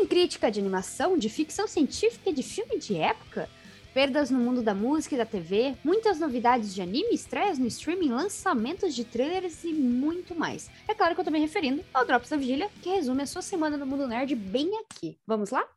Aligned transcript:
Tem 0.00 0.06
crítica 0.06 0.50
de 0.50 0.58
animação, 0.58 1.18
de 1.18 1.28
ficção 1.28 1.68
científica 1.68 2.30
e 2.30 2.32
de 2.32 2.42
filme 2.42 2.78
de 2.78 2.96
época? 2.96 3.50
Perdas 3.92 4.30
no 4.30 4.38
mundo 4.38 4.62
da 4.62 4.74
música 4.74 5.14
e 5.14 5.18
da 5.18 5.26
TV, 5.26 5.74
muitas 5.84 6.18
novidades 6.18 6.74
de 6.74 6.80
anime, 6.80 7.12
estreias 7.12 7.58
no 7.58 7.66
streaming, 7.66 8.08
lançamentos 8.08 8.94
de 8.94 9.04
trailers 9.04 9.62
e 9.62 9.74
muito 9.74 10.34
mais. 10.34 10.70
É 10.88 10.94
claro 10.94 11.14
que 11.14 11.20
eu 11.20 11.24
tô 11.26 11.30
me 11.30 11.38
referindo 11.38 11.84
ao 11.92 12.06
Drops 12.06 12.30
da 12.30 12.38
Vigília, 12.38 12.70
que 12.80 12.88
resume 12.88 13.24
a 13.24 13.26
sua 13.26 13.42
semana 13.42 13.76
no 13.76 13.84
mundo 13.84 14.08
nerd 14.08 14.34
bem 14.34 14.70
aqui. 14.78 15.18
Vamos 15.26 15.50
lá? 15.50 15.68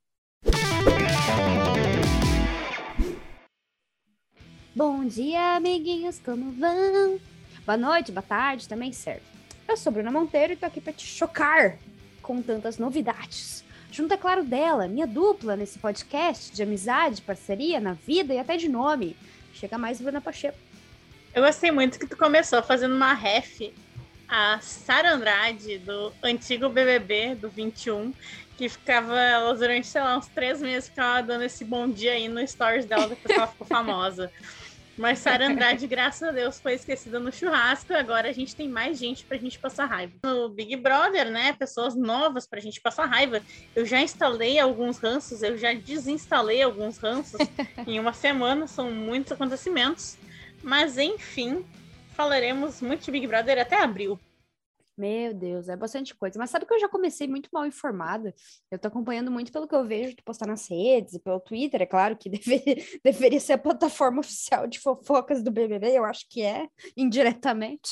Bom 4.74 5.04
dia, 5.04 5.58
amiguinhos, 5.58 6.18
como 6.20 6.50
vão? 6.54 7.20
Boa 7.66 7.78
noite, 7.78 8.14
boa 8.14 8.24
tarde, 8.24 8.70
também 8.70 8.94
serve. 8.94 9.24
Eu 9.68 9.76
sou 9.76 9.92
Bruna 9.92 10.12
Monteiro 10.12 10.54
e 10.54 10.56
tô 10.56 10.66
aqui 10.66 10.80
pra 10.80 10.94
te 10.94 11.06
chocar 11.06 11.78
com 12.22 12.42
tantas 12.42 12.78
novidades. 12.78 13.66
Junto, 13.94 14.12
é 14.12 14.18
claro, 14.18 14.44
dela, 14.44 14.88
minha 14.88 15.06
dupla 15.06 15.56
nesse 15.56 15.78
podcast 15.78 16.52
de 16.52 16.64
amizade, 16.64 17.22
parceria, 17.22 17.80
na 17.80 17.94
vida 17.94 18.34
e 18.34 18.40
até 18.40 18.58
de 18.58 18.68
nome. 18.68 19.16
Chega 19.54 19.78
mais, 19.78 20.02
Bruna 20.02 20.20
Pacheco. 20.20 20.58
Eu 21.32 21.44
gostei 21.44 21.70
muito 21.70 22.00
que 22.00 22.08
tu 22.08 22.18
começou 22.18 22.64
fazendo 22.64 22.96
uma 22.96 23.14
ref 23.14 23.72
a 24.28 24.58
Sara 24.62 25.14
Andrade, 25.14 25.78
do 25.78 26.12
antigo 26.24 26.70
BBB, 26.70 27.36
do 27.36 27.50
21, 27.50 28.12
que 28.58 28.68
ficava, 28.68 29.16
ela 29.16 29.54
durante, 29.54 29.86
sei 29.86 30.02
lá, 30.02 30.18
uns 30.18 30.28
três 30.28 30.60
meses, 30.60 30.90
ficava 30.90 31.22
dando 31.22 31.44
esse 31.44 31.64
bom 31.64 31.88
dia 31.88 32.14
aí 32.14 32.28
no 32.28 32.46
stories 32.48 32.86
dela, 32.86 33.08
depois 33.08 33.38
ela 33.38 33.46
ficou 33.46 33.68
famosa. 33.70 34.32
Mas 34.98 35.20
Sara 35.20 35.48
Andrade, 35.48 35.88
graças 35.88 36.22
a 36.28 36.32
Deus, 36.32 36.60
foi 36.60 36.74
esquecida 36.74 37.20
no 37.20 37.32
churrasco. 37.32 37.94
Agora 37.94 38.30
a 38.30 38.32
gente 38.32 38.56
tem 38.56 38.70
mais 38.70 39.00
gente 39.00 39.26
pra 39.26 39.38
gente 39.38 39.58
passar 39.58 39.86
raiva. 39.86 40.14
No 40.24 40.50
Big 40.50 40.76
Brother, 40.76 41.32
né? 41.32 41.54
Pessoas 41.54 41.96
novas 41.96 42.46
pra 42.46 42.60
gente 42.60 42.80
passar 42.80 43.06
raiva. 43.06 43.42
Eu 43.76 43.86
já 43.86 44.00
instalei 44.00 44.60
alguns 44.60 45.00
ranços, 45.00 45.42
eu 45.42 45.58
já 45.58 45.74
desinstalei 45.74 46.62
alguns 46.62 46.98
ranços. 46.98 47.40
em 47.88 48.00
uma 48.00 48.14
semana, 48.14 48.68
são 48.68 48.92
muitos 48.92 49.32
acontecimentos. 49.32 50.16
Mas 50.62 50.98
enfim, 50.98 51.66
falaremos 52.16 52.80
muito 52.80 53.04
de 53.04 53.12
Big 53.12 53.26
Brother 53.26 53.60
até 53.60 53.82
abril. 53.82 54.20
Meu 54.96 55.34
Deus, 55.34 55.68
é 55.70 55.76
bastante 55.76 56.16
coisa. 56.16 56.38
Mas 56.38 56.52
sabe 56.52 56.66
que 56.66 56.74
eu 56.74 56.80
já 56.80 56.88
comecei 56.88 57.28
muito 57.28 57.50
mal 57.52 57.66
informada. 57.66 58.34
Eu 58.70 58.78
tô 58.78 58.88
acompanhando 58.88 59.32
muito 59.32 59.52
pelo 59.52 59.68
que 59.68 59.74
eu 59.74 59.86
vejo 59.86 60.16
de 60.16 60.22
postar 60.22 60.48
nas 60.48 60.70
redes 60.70 61.16
e 61.16 61.20
pelo 61.20 61.40
Twitter, 61.40 61.82
é 61.82 61.86
claro 61.86 62.16
que 62.16 62.30
deveria, 62.30 62.76
deveria 63.04 63.40
ser 63.40 63.54
a 63.54 63.58
plataforma 63.58 64.20
oficial 64.20 64.68
de 64.68 64.80
fofocas 64.80 65.44
do 65.44 65.52
BBB, 65.52 65.98
eu 65.98 66.06
acho 66.06 66.26
que 66.30 66.44
é, 66.44 66.68
indiretamente. 66.96 67.90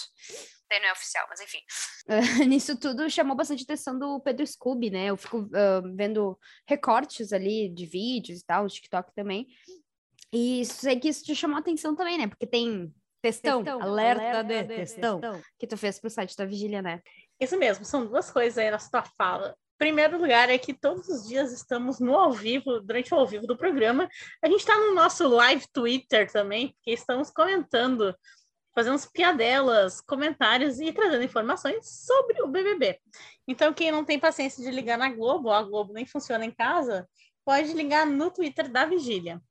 Não 0.69 0.87
é 0.87 0.91
oficial, 0.93 1.25
mas 1.29 1.41
enfim. 1.41 1.59
Uh, 2.07 2.45
nisso 2.47 2.79
tudo 2.79 3.09
chamou 3.09 3.35
bastante 3.35 3.63
atenção 3.63 3.97
do 3.97 4.21
Pedro 4.21 4.45
Scooby, 4.47 4.89
né? 4.89 5.07
Eu 5.07 5.17
fico 5.17 5.39
uh, 5.39 5.95
vendo 5.95 6.39
recortes 6.65 7.33
ali 7.33 7.67
de 7.67 7.85
vídeos 7.85 8.39
e 8.39 8.45
tal, 8.45 8.63
no 8.63 8.69
TikTok 8.69 9.13
também. 9.13 9.47
E 10.31 10.63
sei 10.65 10.97
que 10.97 11.09
isso 11.09 11.25
te 11.25 11.35
chamou 11.35 11.57
atenção 11.57 11.93
também, 11.93 12.17
né? 12.17 12.27
Porque 12.27 12.47
tem 12.47 12.93
Textão 13.21 13.59
alerta, 13.59 14.39
alerta, 14.39 14.43
de, 14.43 14.61
de 14.63 14.75
textão, 14.75 15.19
textão, 15.19 15.41
que 15.59 15.67
tu 15.67 15.77
fez 15.77 15.99
pro 15.99 16.09
site 16.09 16.35
da 16.35 16.45
Vigília, 16.45 16.81
né? 16.81 17.01
Isso 17.39 17.57
mesmo, 17.57 17.85
são 17.85 18.05
duas 18.05 18.31
coisas 18.31 18.57
aí 18.57 18.71
na 18.71 18.79
sua 18.79 19.03
fala. 19.17 19.55
Primeiro 19.77 20.19
lugar 20.19 20.49
é 20.49 20.57
que 20.57 20.73
todos 20.73 21.07
os 21.07 21.27
dias 21.27 21.51
estamos 21.51 21.99
no 21.99 22.15
ao 22.15 22.31
vivo, 22.31 22.79
durante 22.81 23.13
o 23.13 23.17
ao 23.17 23.27
vivo 23.27 23.47
do 23.47 23.57
programa. 23.57 24.07
A 24.43 24.47
gente 24.47 24.59
está 24.59 24.77
no 24.77 24.93
nosso 24.93 25.27
live 25.27 25.65
Twitter 25.73 26.31
também, 26.31 26.69
porque 26.69 26.91
estamos 26.91 27.31
comentando, 27.31 28.15
fazendo 28.75 28.99
piadelas, 29.11 29.99
comentários 29.99 30.79
e 30.79 30.91
trazendo 30.91 31.23
informações 31.23 32.05
sobre 32.05 32.41
o 32.43 32.47
BBB. 32.47 32.99
Então, 33.47 33.73
quem 33.73 33.91
não 33.91 34.05
tem 34.05 34.19
paciência 34.19 34.63
de 34.63 34.69
ligar 34.69 34.99
na 34.99 35.09
Globo, 35.09 35.49
a 35.49 35.63
Globo 35.63 35.93
nem 35.93 36.05
funciona 36.05 36.45
em 36.45 36.51
casa, 36.51 37.07
pode 37.43 37.73
ligar 37.73 38.05
no 38.05 38.29
Twitter 38.29 38.71
da 38.71 38.85
Vigília. 38.85 39.41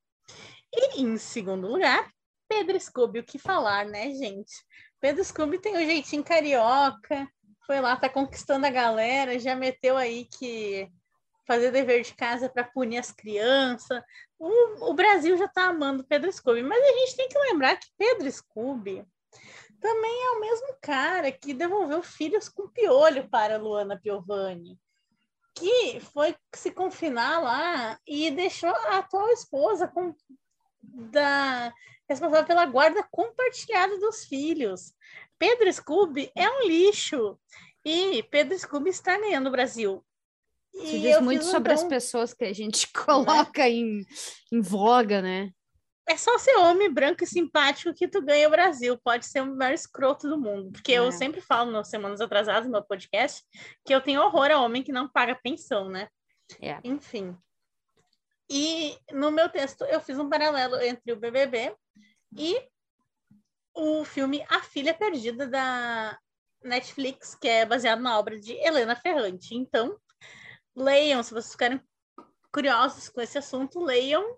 E, 0.73 1.03
em 1.03 1.17
segundo 1.17 1.67
lugar, 1.67 2.09
Pedro 2.51 2.79
Scooby, 2.81 3.21
o 3.21 3.25
que 3.25 3.39
falar, 3.39 3.87
né, 3.87 4.11
gente? 4.11 4.53
Pedro 4.99 5.25
Scooby 5.25 5.61
tem 5.61 5.77
o 5.77 5.79
um 5.79 5.87
jeitinho 5.87 6.25
carioca, 6.25 7.31
foi 7.65 7.81
lá, 7.81 7.95
tá 7.95 8.09
conquistando 8.09 8.67
a 8.67 8.71
galera, 8.71 9.39
já 9.39 9.55
meteu 9.55 9.97
aí 9.97 10.25
que 10.25 10.91
fazer 11.47 11.71
dever 11.71 12.03
de 12.03 12.13
casa 12.13 12.49
para 12.49 12.65
punir 12.65 12.99
as 12.99 13.13
crianças. 13.13 14.03
O, 14.37 14.91
o, 14.91 14.95
Brasil 14.95 15.39
já 15.39 15.47
tá 15.47 15.67
amando 15.67 16.05
Pedro 16.05 16.31
Scooby, 16.31 16.65
mas 16.65 16.83
a 16.83 16.99
gente 16.99 17.17
tem 17.17 17.29
que 17.29 17.39
lembrar 17.39 17.77
que 17.77 17.87
Pedro 17.97 18.31
Scooby 18.31 19.07
também 19.81 20.25
é 20.25 20.31
o 20.31 20.41
mesmo 20.41 20.77
cara 20.83 21.31
que 21.31 21.55
devolveu 21.55 22.03
filhos 22.03 22.49
com 22.49 22.69
piolho 22.69 23.29
para 23.29 23.59
Luana 23.59 23.97
Piovani, 23.97 24.77
que 25.55 26.01
foi 26.01 26.35
se 26.53 26.73
confinar 26.73 27.41
lá 27.41 27.97
e 28.05 28.29
deixou 28.33 28.71
a 28.71 28.99
atual 28.99 29.29
esposa 29.31 29.87
com 29.87 30.13
da 30.83 31.73
responsável 32.11 32.45
pela 32.45 32.67
guarda 32.67 33.07
compartilhada 33.11 33.97
dos 33.99 34.25
filhos. 34.25 34.93
Pedro 35.39 35.73
Scooby 35.73 36.31
é 36.37 36.49
um 36.51 36.67
lixo. 36.67 37.39
E 37.85 38.23
Pedro 38.25 38.59
Scooby 38.59 38.91
está 38.91 39.17
ganhando 39.17 39.47
o 39.47 39.53
Brasil. 39.53 40.05
Isso 40.75 40.97
e 40.97 41.01
diz 41.01 41.21
muito 41.21 41.45
sobre 41.45 41.73
as 41.73 41.83
pessoas 41.85 42.35
que 42.35 42.45
a 42.45 42.53
gente 42.53 42.93
coloca 42.93 43.63
né? 43.63 43.71
em, 43.71 44.05
em 44.53 44.61
voga, 44.61 45.23
né? 45.23 45.51
É 46.09 46.17
só 46.17 46.37
ser 46.39 46.57
homem 46.57 46.93
branco 46.93 47.23
e 47.23 47.27
simpático 47.27 47.95
que 47.95 48.09
tu 48.09 48.21
ganha 48.21 48.49
o 48.49 48.51
Brasil. 48.51 48.99
Pode 49.03 49.27
ser 49.27 49.43
o 49.43 49.57
maior 49.57 49.73
escroto 49.73 50.29
do 50.29 50.39
mundo. 50.39 50.73
Porque 50.73 50.93
é. 50.93 50.99
eu 50.99 51.13
sempre 51.13 51.41
falo 51.41 51.71
nas 51.71 51.89
semanas 51.89 52.21
atrasadas 52.21 52.65
no 52.65 52.73
meu 52.73 52.83
podcast 52.83 53.45
que 53.85 53.95
eu 53.95 54.01
tenho 54.01 54.21
horror 54.21 54.51
a 54.51 54.61
homem 54.61 54.83
que 54.83 54.93
não 54.93 55.09
paga 55.09 55.39
pensão, 55.41 55.89
né? 55.89 56.09
É. 56.61 56.79
Enfim. 56.83 57.37
E 58.51 58.99
no 59.13 59.31
meu 59.31 59.49
texto 59.49 59.85
eu 59.85 60.01
fiz 60.01 60.19
um 60.19 60.29
paralelo 60.29 60.75
entre 60.83 61.13
o 61.13 61.17
BBB 61.17 61.73
e 62.37 62.61
o 63.73 64.05
filme 64.05 64.45
A 64.49 64.61
Filha 64.61 64.93
Perdida 64.93 65.47
da 65.47 66.19
Netflix, 66.61 67.37
que 67.37 67.47
é 67.47 67.65
baseado 67.65 68.01
na 68.01 68.19
obra 68.19 68.39
de 68.39 68.53
Helena 68.55 68.97
Ferrante. 68.97 69.55
Então, 69.55 69.97
leiam, 70.75 71.23
se 71.23 71.31
vocês 71.31 71.53
ficarem 71.53 71.81
curiosos 72.53 73.09
com 73.09 73.21
esse 73.21 73.39
assunto, 73.39 73.79
leiam 73.79 74.37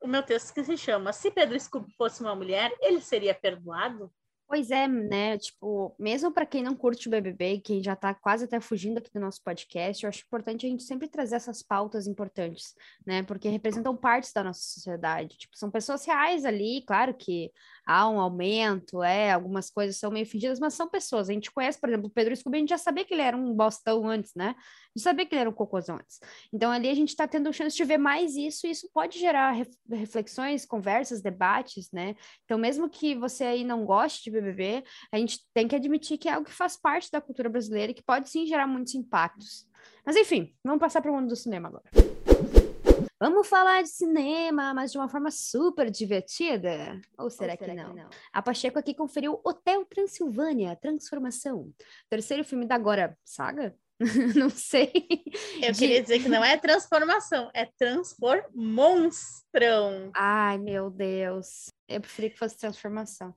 o 0.00 0.08
meu 0.08 0.22
texto 0.22 0.54
que 0.54 0.64
se 0.64 0.76
chama 0.76 1.12
Se 1.12 1.30
Pedro 1.30 1.58
Scooby 1.60 1.92
fosse 1.96 2.22
uma 2.22 2.34
mulher, 2.34 2.74
ele 2.80 3.02
seria 3.02 3.34
perdoado? 3.34 4.10
Pois 4.46 4.70
é, 4.70 4.86
né? 4.86 5.38
Tipo, 5.38 5.96
mesmo 5.98 6.30
para 6.30 6.44
quem 6.44 6.62
não 6.62 6.74
curte 6.76 7.08
o 7.08 7.10
BBB, 7.10 7.60
quem 7.60 7.82
já 7.82 7.96
tá 7.96 8.12
quase 8.12 8.44
até 8.44 8.60
fugindo 8.60 8.98
aqui 8.98 9.10
do 9.10 9.18
nosso 9.18 9.42
podcast, 9.42 10.04
eu 10.04 10.10
acho 10.10 10.24
importante 10.26 10.66
a 10.66 10.68
gente 10.68 10.82
sempre 10.82 11.08
trazer 11.08 11.36
essas 11.36 11.62
pautas 11.62 12.06
importantes, 12.06 12.74
né? 13.06 13.22
Porque 13.22 13.48
representam 13.48 13.96
partes 13.96 14.30
da 14.30 14.44
nossa 14.44 14.60
sociedade. 14.60 15.38
Tipo, 15.38 15.56
são 15.56 15.70
pessoas 15.70 16.04
reais 16.04 16.44
ali, 16.44 16.84
claro 16.86 17.14
que 17.14 17.50
há 17.86 18.06
um 18.06 18.20
aumento, 18.20 19.02
é, 19.02 19.32
algumas 19.32 19.70
coisas 19.70 19.96
são 19.96 20.10
meio 20.10 20.26
fingidas, 20.26 20.60
mas 20.60 20.74
são 20.74 20.86
pessoas. 20.86 21.30
A 21.30 21.32
gente 21.32 21.50
conhece, 21.50 21.80
por 21.80 21.88
exemplo, 21.88 22.08
o 22.08 22.10
Pedro 22.10 22.36
Scooby, 22.36 22.58
a 22.58 22.60
gente 22.60 22.70
já 22.70 22.78
sabia 22.78 23.06
que 23.06 23.14
ele 23.14 23.22
era 23.22 23.36
um 23.36 23.54
bostão 23.54 24.06
antes, 24.06 24.32
né? 24.36 24.54
Gente 24.94 25.04
sabia 25.04 25.26
que 25.26 25.34
ele 25.34 25.40
era 25.40 25.50
um 25.50 25.54
cocôzão 25.54 25.96
antes. 25.96 26.20
Então 26.52 26.70
ali 26.70 26.88
a 26.88 26.94
gente 26.94 27.08
está 27.08 27.26
tendo 27.26 27.52
chance 27.52 27.76
de 27.76 27.84
ver 27.84 27.98
mais 27.98 28.36
isso, 28.36 28.66
e 28.66 28.70
isso 28.70 28.88
pode 28.92 29.18
gerar 29.18 29.56
reflexões, 29.90 30.66
conversas, 30.66 31.22
debates, 31.22 31.90
né? 31.90 32.14
Então, 32.44 32.58
mesmo 32.58 32.88
que 32.88 33.14
você 33.14 33.44
aí 33.44 33.64
não 33.64 33.84
goste 33.86 34.24
de 34.24 34.30
BBB, 34.30 34.84
a 35.10 35.16
gente 35.18 35.40
tem 35.54 35.66
que 35.66 35.76
admitir 35.76 36.18
que 36.18 36.28
é 36.28 36.32
algo 36.32 36.46
que 36.46 36.54
faz 36.54 36.76
parte 36.76 37.10
da 37.10 37.20
cultura 37.20 37.48
brasileira 37.48 37.92
e 37.92 37.94
que 37.94 38.02
pode 38.02 38.28
sim 38.28 38.46
gerar 38.46 38.66
muitos 38.66 38.94
impactos. 38.94 39.66
Mas 40.04 40.16
enfim, 40.16 40.54
vamos 40.62 40.80
passar 40.80 41.00
para 41.00 41.10
o 41.10 41.14
mundo 41.14 41.28
do 41.28 41.36
cinema 41.36 41.68
agora. 41.68 41.84
Vamos 43.18 43.46
falar 43.46 43.82
de 43.82 43.88
cinema, 43.88 44.74
mas 44.74 44.90
de 44.90 44.98
uma 44.98 45.08
forma 45.08 45.30
super 45.30 45.88
divertida? 45.88 47.00
Ou 47.16 47.30
será, 47.30 47.52
Ou 47.52 47.56
será 47.56 47.56
que, 47.56 47.72
não? 47.72 47.90
que, 47.94 48.00
não? 48.00 48.10
A 48.32 48.42
Pacheco 48.42 48.80
aqui 48.80 48.92
conferiu 48.94 49.40
Hotel 49.44 49.84
Transilvânia, 49.84 50.74
Transformação. 50.74 51.72
Terceiro 52.10 52.44
filme 52.44 52.66
da 52.66 52.74
agora 52.74 53.16
saga? 53.24 53.76
não 54.36 54.50
sei. 54.50 54.92
Eu 55.62 55.72
de... 55.72 55.78
queria 55.78 56.02
dizer 56.02 56.20
que 56.20 56.28
não 56.28 56.44
é 56.44 56.56
transformação, 56.56 57.50
é 57.54 57.66
transformonstrão. 57.78 60.10
Ai, 60.14 60.58
meu 60.58 60.90
Deus. 60.90 61.66
Eu 61.88 62.00
preferi 62.00 62.30
que 62.30 62.38
fosse 62.38 62.58
transformação. 62.58 63.34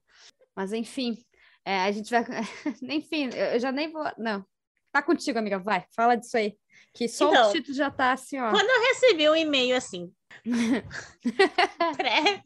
Mas 0.56 0.74
enfim, 0.74 1.18
é, 1.66 1.82
a 1.82 1.92
gente 1.92 2.10
vai. 2.10 2.24
enfim, 2.84 3.30
eu 3.34 3.60
já 3.60 3.72
nem 3.72 3.92
vou. 3.92 4.04
Não. 4.18 4.46
Tá 4.92 5.02
contigo, 5.02 5.38
amiga. 5.38 5.60
Vai, 5.60 5.86
fala 5.96 6.16
disso 6.16 6.38
aí. 6.38 6.58
Que 6.94 7.08
só 7.08 7.30
então, 7.30 7.50
o 7.50 7.52
título 7.52 7.76
já 7.76 7.92
tá 7.92 8.14
assim, 8.14 8.40
ó. 8.40 8.52
Quando 8.52 8.70
eu 8.70 8.82
recebi 8.88 9.30
um 9.30 9.36
e-mail 9.36 9.76
assim, 9.76 10.12
pré 11.98 12.42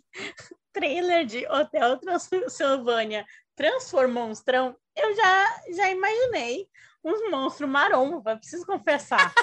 trailer 0.74 1.26
de 1.26 1.46
Hotel 1.48 1.98
Transilvânia 1.98 3.26
transformou 3.56 4.28
monstrão, 4.28 4.76
eu 4.96 5.16
já, 5.16 5.62
já 5.76 5.92
imaginei 5.92 6.68
uns 7.04 7.30
monstros 7.30 7.70
maromba, 7.70 8.38
preciso 8.38 8.66
confessar. 8.66 9.34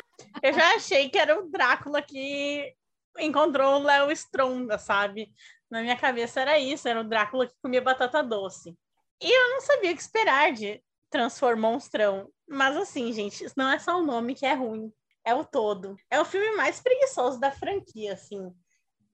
eu 0.42 0.52
já 0.52 0.74
achei 0.74 1.08
que 1.08 1.18
era 1.18 1.38
o 1.38 1.48
Drácula 1.48 2.02
que 2.02 2.74
encontrou 3.18 3.76
o 3.76 3.82
Léo 3.82 4.10
Stronda, 4.12 4.78
sabe? 4.78 5.32
Na 5.70 5.80
minha 5.82 5.96
cabeça 5.96 6.40
era 6.40 6.58
isso, 6.58 6.86
era 6.86 7.00
o 7.00 7.08
Drácula 7.08 7.46
que 7.46 7.54
comia 7.62 7.80
batata 7.80 8.22
doce. 8.22 8.76
E 9.20 9.30
eu 9.30 9.50
não 9.50 9.60
sabia 9.60 9.92
o 9.92 9.94
que 9.94 10.02
esperar 10.02 10.52
de 10.52 10.82
Transformou 11.10 11.72
Monstrão. 11.72 12.30
Mas 12.48 12.76
assim, 12.76 13.12
gente, 13.12 13.44
não 13.56 13.70
é 13.70 13.78
só 13.78 13.98
o 13.98 14.04
nome 14.04 14.34
que 14.34 14.46
é 14.46 14.54
ruim. 14.54 14.92
é 15.24 15.34
o 15.34 15.44
todo. 15.44 15.96
É 16.10 16.20
o 16.20 16.24
filme 16.24 16.54
mais 16.56 16.80
preguiçoso 16.80 17.40
da 17.40 17.50
franquia, 17.50 18.12
assim. 18.12 18.52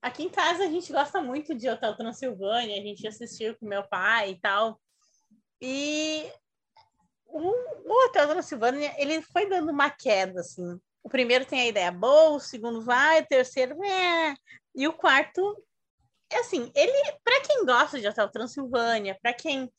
Aqui 0.03 0.25
em 0.25 0.29
casa 0.29 0.65
a 0.65 0.67
gente 0.67 0.93
gosta 0.93 1.23
muito 1.23 1.55
de 1.55 1.71
Hotel 1.71 1.97
Transilvânia, 1.97 2.77
a 2.77 2.85
gente 2.85 3.06
assistiu 3.06 3.56
com 3.56 3.67
meu 3.67 3.85
pai 3.88 4.33
e 4.33 4.41
tal. 4.41 4.79
E 5.61 6.31
o, 7.32 8.05
Hotel 8.06 8.29
Transilvânia, 8.29 8.94
ele 8.99 9.23
foi 9.23 9.49
dando 9.49 9.70
uma 9.70 9.90
queda, 9.90 10.40
assim. 10.40 10.79
O 11.02 11.08
primeiro 11.08 11.44
tem 11.44 11.61
a 11.61 11.67
ideia 11.67 11.90
boa, 11.90 12.37
o 12.37 12.40
segundo 12.40 12.82
vai, 12.82 13.20
o 13.20 13.26
terceiro 13.26 13.82
é. 13.82 14.34
E 14.75 14.87
o 14.87 14.93
quarto, 14.93 15.56
é 16.31 16.38
assim, 16.38 16.70
ele, 16.75 17.12
para 17.25 17.40
quem 17.43 17.64
gosta 17.64 18.00
de 18.00 18.06
Hotel 18.06 18.29
Transilvânia, 18.31 19.19
para 19.20 19.32
quem 19.32 19.70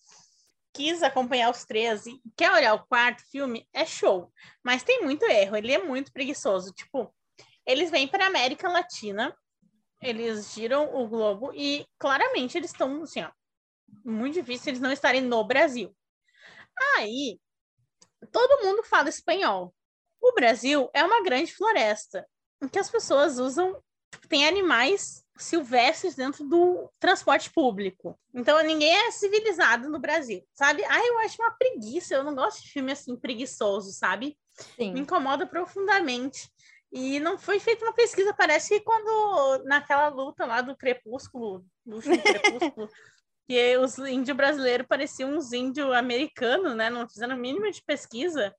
quis 0.73 1.03
acompanhar 1.03 1.51
os 1.51 1.63
três 1.63 2.05
e 2.07 2.19
quer 2.35 2.51
olhar 2.51 2.73
o 2.73 2.85
quarto 2.87 3.23
filme, 3.29 3.67
é 3.71 3.85
show. 3.85 4.31
Mas 4.63 4.83
tem 4.83 5.03
muito 5.03 5.23
erro, 5.25 5.55
ele 5.55 5.71
é 5.71 5.77
muito 5.77 6.11
preguiçoso. 6.11 6.73
Tipo, 6.73 7.13
eles 7.65 7.91
vêm 7.91 8.07
para 8.07 8.25
América 8.25 8.67
Latina, 8.67 9.35
eles 10.01 10.53
giram 10.53 10.93
o 10.95 11.07
globo 11.07 11.53
e 11.53 11.85
claramente 11.97 12.57
eles 12.57 12.71
estão, 12.71 13.03
assim, 13.03 13.21
ó, 13.21 13.31
muito 14.03 14.33
difícil 14.33 14.71
eles 14.71 14.81
não 14.81 14.91
estarem 14.91 15.21
no 15.21 15.43
Brasil. 15.43 15.95
Aí, 16.97 17.39
todo 18.31 18.63
mundo 18.63 18.83
fala 18.83 19.09
espanhol. 19.09 19.73
O 20.21 20.33
Brasil 20.33 20.89
é 20.93 21.03
uma 21.03 21.21
grande 21.23 21.53
floresta 21.53 22.27
em 22.61 22.67
que 22.67 22.79
as 22.79 22.89
pessoas 22.89 23.39
usam, 23.39 23.81
tipo, 24.11 24.27
tem 24.27 24.47
animais 24.47 25.23
silvestres 25.37 26.15
dentro 26.15 26.45
do 26.45 26.89
transporte 26.99 27.49
público. 27.49 28.17
Então 28.33 28.61
ninguém 28.63 28.91
é 28.91 29.11
civilizado 29.11 29.89
no 29.89 29.99
Brasil, 29.99 30.45
sabe? 30.53 30.83
Ah, 30.85 31.05
eu 31.05 31.19
acho 31.19 31.41
uma 31.41 31.51
preguiça, 31.51 32.15
eu 32.15 32.23
não 32.23 32.35
gosto 32.35 32.63
de 32.63 32.69
filme 32.69 32.91
assim 32.91 33.15
preguiçoso, 33.15 33.91
sabe? 33.91 34.37
Sim. 34.53 34.93
Me 34.93 35.01
incomoda 35.01 35.45
profundamente. 35.45 36.49
E 36.91 37.19
não 37.19 37.39
foi 37.39 37.59
feita 37.59 37.83
uma 37.83 37.93
pesquisa, 37.93 38.35
parece 38.35 38.69
que 38.69 38.85
quando 38.85 39.63
naquela 39.65 40.09
luta 40.09 40.45
lá 40.45 40.61
do 40.61 40.77
crepúsculo, 40.77 41.65
do 41.83 41.99
crepúsculo, 41.99 42.87
que 43.47 43.77
os 43.77 43.97
índios 43.97 44.35
brasileiros 44.35 44.87
pareciam 44.87 45.35
uns 45.35 45.51
índios 45.51 45.91
americanos, 45.93 46.75
né? 46.75 46.89
Não 46.89 47.07
fizeram 47.07 47.35
o 47.35 47.39
mínimo 47.39 47.69
de 47.71 47.81
pesquisa. 47.83 48.53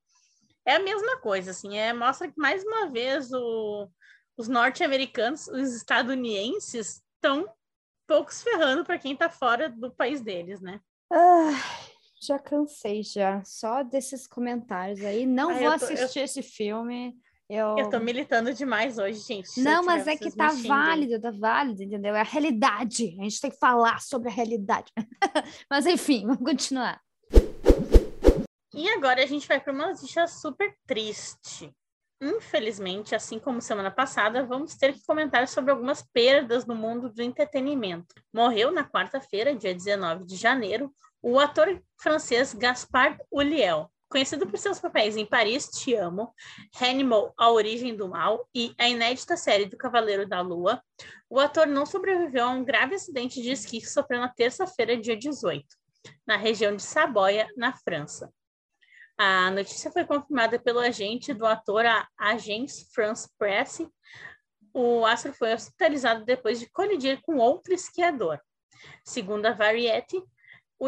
É 0.67 0.77
a 0.77 0.83
mesma 0.83 1.19
coisa, 1.21 1.51
assim, 1.51 1.77
é, 1.77 1.93
mostra 1.93 2.29
que 2.31 2.39
mais 2.39 2.65
uma 2.65 2.91
vez 2.91 3.33
o, 3.33 3.89
os 4.37 4.49
norte-americanos, 4.49 5.47
os 5.49 5.75
estadunidenses, 5.75 7.03
estão 7.15 7.47
poucos 8.07 8.43
ferrando 8.43 8.85
para 8.85 8.99
quem 8.99 9.13
está 9.13 9.29
fora 9.29 9.69
do 9.69 9.91
país 9.91 10.21
deles, 10.21 10.61
né? 10.61 10.81
Ah, 11.13 11.53
já 12.21 12.39
cansei 12.39 13.03
já, 13.03 13.43
só 13.45 13.83
desses 13.83 14.27
comentários 14.27 15.05
aí. 15.05 15.27
Não 15.27 15.51
ah, 15.51 15.55
vou 15.55 15.79
tô, 15.79 15.85
assistir 15.85 16.21
eu... 16.21 16.25
esse 16.25 16.43
filme. 16.43 17.15
Eu... 17.49 17.77
eu 17.79 17.91
tô 17.91 18.01
militando 18.01 18.53
demais 18.55 18.99
hoje, 18.99 19.19
gente. 19.21 19.61
Não, 19.61 19.85
mas 19.85 20.07
é 20.07 20.17
que 20.17 20.35
tá 20.35 20.49
válido, 20.67 21.21
tá 21.21 21.31
válido, 21.31 21.83
entendeu? 21.83 22.15
É 22.15 22.21
a 22.21 22.25
realidade. 22.25 23.17
A 23.21 23.23
gente 23.25 23.41
tem 23.41 23.51
que 23.51 23.59
falar 23.59 24.01
sobre 24.01 24.29
a 24.29 24.33
realidade. 24.33 24.91
mas 25.71 25.87
enfim, 25.87 26.27
vamos 26.27 26.43
continuar. 26.43 27.01
E 28.75 28.89
agora 28.91 29.23
a 29.23 29.27
gente 29.27 29.47
vai 29.47 29.61
para 29.61 29.73
uma 29.73 29.89
notícia 29.89 30.27
super 30.27 30.75
triste. 30.87 31.71
Infelizmente, 32.21 33.15
assim 33.15 33.39
como 33.39 33.61
semana 33.61 33.91
passada, 33.91 34.45
vamos 34.45 34.75
ter 34.77 34.95
que 34.95 35.05
comentar 35.05 35.47
sobre 35.47 35.71
algumas 35.71 36.03
perdas 36.03 36.65
no 36.65 36.75
mundo 36.75 37.13
do 37.13 37.23
entretenimento. 37.23 38.15
Morreu 38.33 38.73
na 38.73 38.83
quarta-feira, 38.83 39.55
dia 39.55 39.75
19 39.75 40.25
de 40.25 40.37
janeiro, 40.37 40.91
o 41.23 41.39
ator 41.39 41.83
francês 42.01 42.55
Gaspard 42.55 43.19
Ulliel, 43.31 43.91
conhecido 44.15 44.47
por 44.47 44.57
seus 44.61 44.79
papéis 44.79 45.17
em 45.17 45.27
Paris, 45.27 45.67
Te 45.67 45.93
Amo, 45.97 46.33
Hannibal, 46.81 47.35
A 47.37 47.51
Origem 47.51 47.97
do 47.97 48.09
Mal 48.09 48.49
e 48.55 48.73
a 48.79 48.89
inédita 48.89 49.37
série 49.37 49.67
do 49.67 49.77
Cavaleiro 49.77 50.25
da 50.25 50.41
Lua. 50.41 50.81
O 51.29 51.41
ator 51.41 51.67
não 51.67 51.85
sobreviveu 51.85 52.45
a 52.45 52.51
um 52.51 52.65
grave 52.65 52.95
acidente 52.95 53.43
de 53.43 53.51
esqui 53.51 53.81
que 53.81 53.89
sofreu 53.89 54.21
na 54.21 54.29
terça-feira, 54.29 54.97
dia 54.97 55.17
18, 55.17 55.67
na 56.25 56.37
região 56.37 56.77
de 56.77 56.83
Saboia, 56.85 57.49
na 57.57 57.73
França. 57.73 58.33
A 59.19 59.51
notícia 59.51 59.91
foi 59.91 60.05
confirmada 60.05 60.61
pelo 60.61 60.79
agente 60.79 61.35
do 61.35 61.45
ator, 61.45 61.85
a 61.85 62.09
Agence 62.17 62.87
France 62.95 63.29
Presse. 63.37 63.89
O 64.73 65.05
astro 65.05 65.33
foi 65.33 65.53
hospitalizado 65.53 66.25
depois 66.25 66.61
de 66.61 66.71
colidir 66.71 67.21
com 67.23 67.39
outro 67.39 67.75
esquiador. 67.75 68.39
Segundo 69.05 69.47
a 69.47 69.53
Variety, 69.53 70.23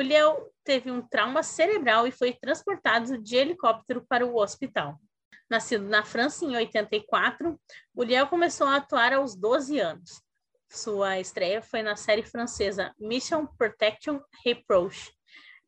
o 0.01 0.51
teve 0.65 0.91
um 0.91 1.01
trauma 1.01 1.43
cerebral 1.43 2.07
e 2.07 2.11
foi 2.11 2.33
transportado 2.33 3.19
de 3.19 3.37
helicóptero 3.37 4.05
para 4.09 4.27
o 4.27 4.37
hospital. 4.37 5.01
Nascido 5.49 5.85
na 5.85 6.05
França 6.05 6.45
em 6.45 6.57
84, 6.57 7.59
o 7.95 8.27
começou 8.29 8.67
a 8.67 8.77
atuar 8.77 9.13
aos 9.13 9.35
12 9.37 9.79
anos. 9.79 10.23
Sua 10.69 11.21
estreia 11.21 11.63
foi 11.63 11.83
na 11.83 11.95
série 11.95 12.25
francesa 12.25 12.93
Mission 12.99 13.47
Protection 13.47 14.21
Reproach, 14.45 15.17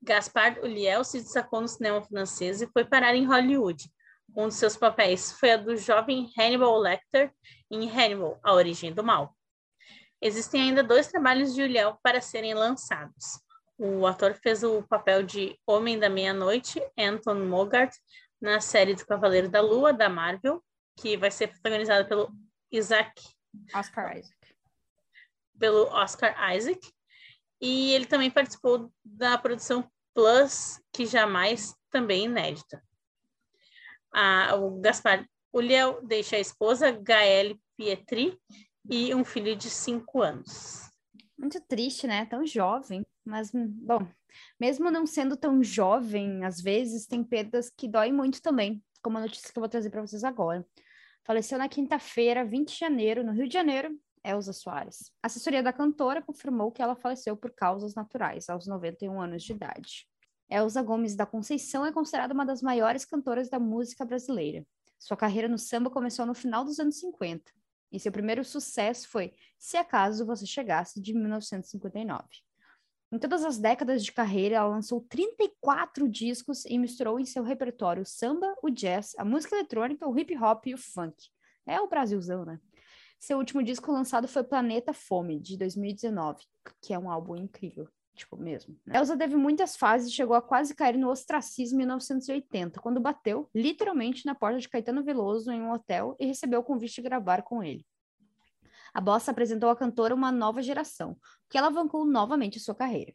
Gaspard 0.02 0.60
Ulliel 0.60 1.02
se 1.02 1.20
destacou 1.20 1.60
no 1.60 1.68
cinema 1.68 2.02
francês 2.02 2.62
e 2.62 2.66
foi 2.68 2.84
parar 2.84 3.14
em 3.14 3.26
Hollywood. 3.26 3.90
Um 4.36 4.46
dos 4.46 4.56
seus 4.56 4.76
papéis 4.76 5.32
foi 5.32 5.52
a 5.52 5.56
do 5.56 5.76
jovem 5.76 6.30
Hannibal 6.38 6.78
Lecter 6.78 7.32
em 7.70 7.90
Hannibal, 7.90 8.38
A 8.42 8.52
Origem 8.52 8.92
do 8.92 9.02
Mal. 9.02 9.34
Existem 10.20 10.62
ainda 10.62 10.82
dois 10.82 11.08
trabalhos 11.08 11.54
de 11.54 11.62
Ulliel 11.62 11.98
para 12.02 12.20
serem 12.20 12.54
lançados. 12.54 13.40
O 13.78 14.04
ator 14.08 14.34
fez 14.34 14.64
o 14.64 14.82
papel 14.82 15.22
de 15.22 15.56
Homem 15.64 15.98
da 15.98 16.10
Meia-Noite, 16.10 16.82
Anton 16.98 17.46
Mogart, 17.46 17.94
na 18.40 18.60
série 18.60 18.94
do 18.94 19.06
Cavaleiro 19.06 19.48
da 19.48 19.60
Lua, 19.60 19.92
da 19.92 20.08
Marvel, 20.08 20.62
que 20.96 21.16
vai 21.16 21.30
ser 21.30 21.46
protagonizada 21.46 22.04
pelo 22.04 22.28
Isaac... 22.72 23.22
Oscar 23.72 24.16
Isaac. 24.16 24.36
Pelo 25.56 25.84
Oscar 25.92 26.54
Isaac. 26.56 26.92
E 27.60 27.92
ele 27.92 28.06
também 28.06 28.30
participou 28.30 28.92
da 29.04 29.38
produção 29.38 29.88
Plus, 30.12 30.80
que 30.92 31.06
jamais 31.06 31.72
também 31.92 32.24
inédita. 32.24 32.82
Ah, 34.12 34.56
o 34.56 34.80
Gaspar 34.80 35.24
Uliel 35.52 36.00
deixa 36.04 36.34
a 36.34 36.40
esposa, 36.40 36.90
Gaelle 36.90 37.60
Pietri, 37.76 38.36
e 38.90 39.14
um 39.14 39.24
filho 39.24 39.54
de 39.54 39.70
cinco 39.70 40.20
anos. 40.20 40.90
Muito 41.38 41.60
triste, 41.60 42.08
né? 42.08 42.26
Tão 42.26 42.44
jovem. 42.44 43.06
Mas, 43.28 43.50
bom, 43.52 44.08
mesmo 44.58 44.90
não 44.90 45.06
sendo 45.06 45.36
tão 45.36 45.62
jovem, 45.62 46.44
às 46.44 46.62
vezes 46.62 47.06
tem 47.06 47.22
perdas 47.22 47.68
que 47.68 47.86
doem 47.86 48.10
muito 48.10 48.40
também, 48.40 48.82
como 49.02 49.18
a 49.18 49.20
notícia 49.20 49.52
que 49.52 49.58
eu 49.58 49.60
vou 49.60 49.68
trazer 49.68 49.90
para 49.90 50.00
vocês 50.00 50.24
agora. 50.24 50.66
Faleceu 51.24 51.58
na 51.58 51.68
quinta-feira, 51.68 52.42
20 52.42 52.72
de 52.72 52.78
janeiro, 52.78 53.22
no 53.22 53.32
Rio 53.32 53.46
de 53.46 53.52
Janeiro, 53.52 53.94
Elza 54.24 54.54
Soares. 54.54 55.12
A 55.22 55.26
assessoria 55.26 55.62
da 55.62 55.74
cantora 55.74 56.22
confirmou 56.22 56.72
que 56.72 56.80
ela 56.80 56.96
faleceu 56.96 57.36
por 57.36 57.50
causas 57.50 57.94
naturais, 57.94 58.48
aos 58.48 58.66
91 58.66 59.20
anos 59.20 59.42
de 59.42 59.52
idade. 59.52 60.08
Elza 60.48 60.80
Gomes 60.80 61.14
da 61.14 61.26
Conceição 61.26 61.84
é 61.84 61.92
considerada 61.92 62.32
uma 62.32 62.46
das 62.46 62.62
maiores 62.62 63.04
cantoras 63.04 63.50
da 63.50 63.60
música 63.60 64.06
brasileira. 64.06 64.66
Sua 64.98 65.18
carreira 65.18 65.48
no 65.48 65.58
samba 65.58 65.90
começou 65.90 66.24
no 66.24 66.32
final 66.32 66.64
dos 66.64 66.80
anos 66.80 66.98
50, 66.98 67.52
e 67.92 68.00
seu 68.00 68.10
primeiro 68.10 68.42
sucesso 68.42 69.06
foi 69.06 69.34
Se 69.58 69.76
Acaso 69.76 70.24
Você 70.24 70.46
Chegasse, 70.46 70.98
de 70.98 71.12
1959. 71.12 72.47
Em 73.10 73.18
todas 73.18 73.42
as 73.42 73.56
décadas 73.56 74.04
de 74.04 74.12
carreira, 74.12 74.56
ela 74.56 74.68
lançou 74.68 75.00
34 75.00 76.06
discos 76.06 76.66
e 76.66 76.76
misturou 76.78 77.18
em 77.18 77.24
seu 77.24 77.42
repertório 77.42 78.02
o 78.02 78.06
samba, 78.06 78.54
o 78.62 78.68
jazz, 78.68 79.14
a 79.16 79.24
música 79.24 79.56
eletrônica, 79.56 80.06
o 80.06 80.18
hip 80.18 80.36
hop 80.36 80.66
e 80.66 80.74
o 80.74 80.78
funk. 80.78 81.16
É 81.66 81.80
o 81.80 81.88
Brasilzão, 81.88 82.44
né? 82.44 82.60
Seu 83.18 83.38
último 83.38 83.62
disco 83.62 83.90
lançado 83.90 84.28
foi 84.28 84.44
Planeta 84.44 84.92
Fome, 84.92 85.40
de 85.40 85.56
2019, 85.56 86.44
que 86.82 86.92
é 86.92 86.98
um 86.98 87.10
álbum 87.10 87.34
incrível, 87.34 87.88
tipo, 88.14 88.36
mesmo. 88.36 88.78
Né? 88.86 88.98
Elsa 88.98 89.16
teve 89.16 89.36
muitas 89.36 89.74
fases 89.74 90.10
e 90.10 90.14
chegou 90.14 90.36
a 90.36 90.42
quase 90.42 90.74
cair 90.74 90.98
no 90.98 91.08
ostracismo 91.08 91.76
em 91.76 91.86
1980, 91.86 92.78
quando 92.78 93.00
bateu, 93.00 93.48
literalmente, 93.54 94.26
na 94.26 94.34
porta 94.34 94.58
de 94.58 94.68
Caetano 94.68 95.02
Veloso 95.02 95.50
em 95.50 95.62
um 95.62 95.72
hotel 95.72 96.14
e 96.20 96.26
recebeu 96.26 96.60
o 96.60 96.64
convite 96.64 96.96
de 96.96 97.02
gravar 97.08 97.42
com 97.42 97.62
ele. 97.62 97.86
A 98.92 99.00
Bossa 99.00 99.30
apresentou 99.30 99.68
à 99.70 99.76
cantora 99.76 100.14
uma 100.14 100.32
nova 100.32 100.62
geração, 100.62 101.16
que 101.48 101.58
alavancou 101.58 102.04
novamente 102.04 102.60
sua 102.60 102.74
carreira. 102.74 103.14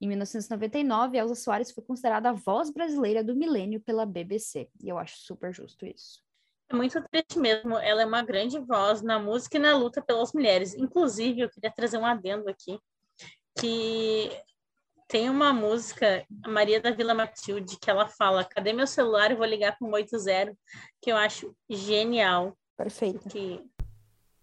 Em 0.00 0.08
1999, 0.08 1.16
Elsa 1.16 1.34
Soares 1.34 1.72
foi 1.72 1.82
considerada 1.82 2.30
a 2.30 2.32
voz 2.32 2.70
brasileira 2.70 3.24
do 3.24 3.34
milênio 3.34 3.80
pela 3.80 4.04
BBC, 4.04 4.68
e 4.82 4.88
eu 4.88 4.98
acho 4.98 5.16
super 5.18 5.54
justo 5.54 5.86
isso. 5.86 6.26
É 6.68 6.74
muito 6.74 7.02
triste 7.08 7.38
mesmo. 7.38 7.78
Ela 7.78 8.02
é 8.02 8.06
uma 8.06 8.22
grande 8.22 8.58
voz 8.58 9.00
na 9.00 9.18
música 9.18 9.56
e 9.56 9.60
na 9.60 9.76
luta 9.76 10.02
pelas 10.02 10.32
mulheres. 10.32 10.74
Inclusive, 10.74 11.40
eu 11.40 11.48
queria 11.48 11.70
trazer 11.70 11.96
um 11.96 12.04
adendo 12.04 12.48
aqui, 12.50 12.78
que 13.58 14.30
tem 15.08 15.30
uma 15.30 15.52
música, 15.52 16.26
a 16.44 16.48
Maria 16.48 16.80
da 16.80 16.90
Vila 16.90 17.14
Matilde, 17.14 17.78
que 17.80 17.88
ela 17.88 18.08
fala: 18.08 18.44
Cadê 18.44 18.72
meu 18.72 18.86
celular? 18.86 19.30
Eu 19.30 19.36
vou 19.36 19.46
ligar 19.46 19.78
para 19.78 19.86
o 19.86 19.92
80, 19.92 20.56
que 21.00 21.12
eu 21.12 21.16
acho 21.16 21.56
genial. 21.70 22.58
Perfeito. 22.76 23.28
Que 23.28 23.64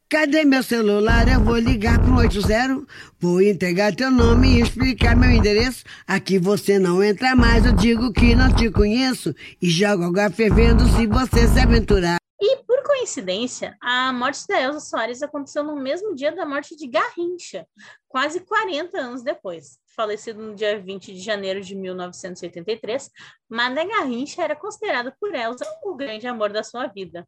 Cadê 0.10 0.46
meu 0.46 0.62
celular? 0.62 1.28
Eu 1.28 1.44
vou 1.44 1.58
ligar 1.58 2.00
pro 2.00 2.18
80. 2.18 2.86
Vou 3.20 3.42
entregar 3.42 3.96
teu 3.96 4.12
nome 4.12 4.48
e 4.48 4.62
explicar 4.62 5.16
meu 5.16 5.32
endereço. 5.32 5.84
Aqui 6.06 6.38
você 6.38 6.78
não 6.78 7.04
entra 7.04 7.36
mais, 7.36 7.66
eu 7.66 7.74
digo 7.74 8.14
que 8.14 8.36
não 8.36 8.54
te 8.54 8.70
conheço. 8.70 9.34
E 9.62 9.70
jogo 9.70 10.04
água 10.04 10.30
fervendo 10.30 10.86
se 10.90 11.08
você 11.08 11.48
se 11.48 11.60
aventurar. 11.60 12.18
E, 12.40 12.58
por 12.64 12.84
coincidência, 12.84 13.76
a 13.82 14.14
morte 14.14 14.46
da 14.48 14.62
Elza 14.62 14.82
Soares 14.82 15.24
aconteceu 15.24 15.64
no 15.64 15.76
mesmo 15.76 16.14
dia 16.14 16.32
da 16.32 16.46
morte 16.46 16.76
de 16.76 16.88
Garrincha, 16.88 17.66
quase 18.08 18.42
40 18.42 19.00
anos 19.00 19.24
depois. 19.24 19.80
Falecido 19.96 20.44
no 20.44 20.54
dia 20.54 20.80
20 20.80 21.14
de 21.14 21.20
janeiro 21.22 21.62
de 21.62 21.76
1983, 21.76 23.10
Mané 23.50 23.86
Garrincha 23.86 24.44
era 24.44 24.56
considerado 24.56 25.14
por 25.20 25.34
Elza 25.34 25.66
o 25.84 25.96
grande 25.96 26.28
amor 26.28 26.52
da 26.52 26.64
sua 26.64 26.88
vida. 26.88 27.28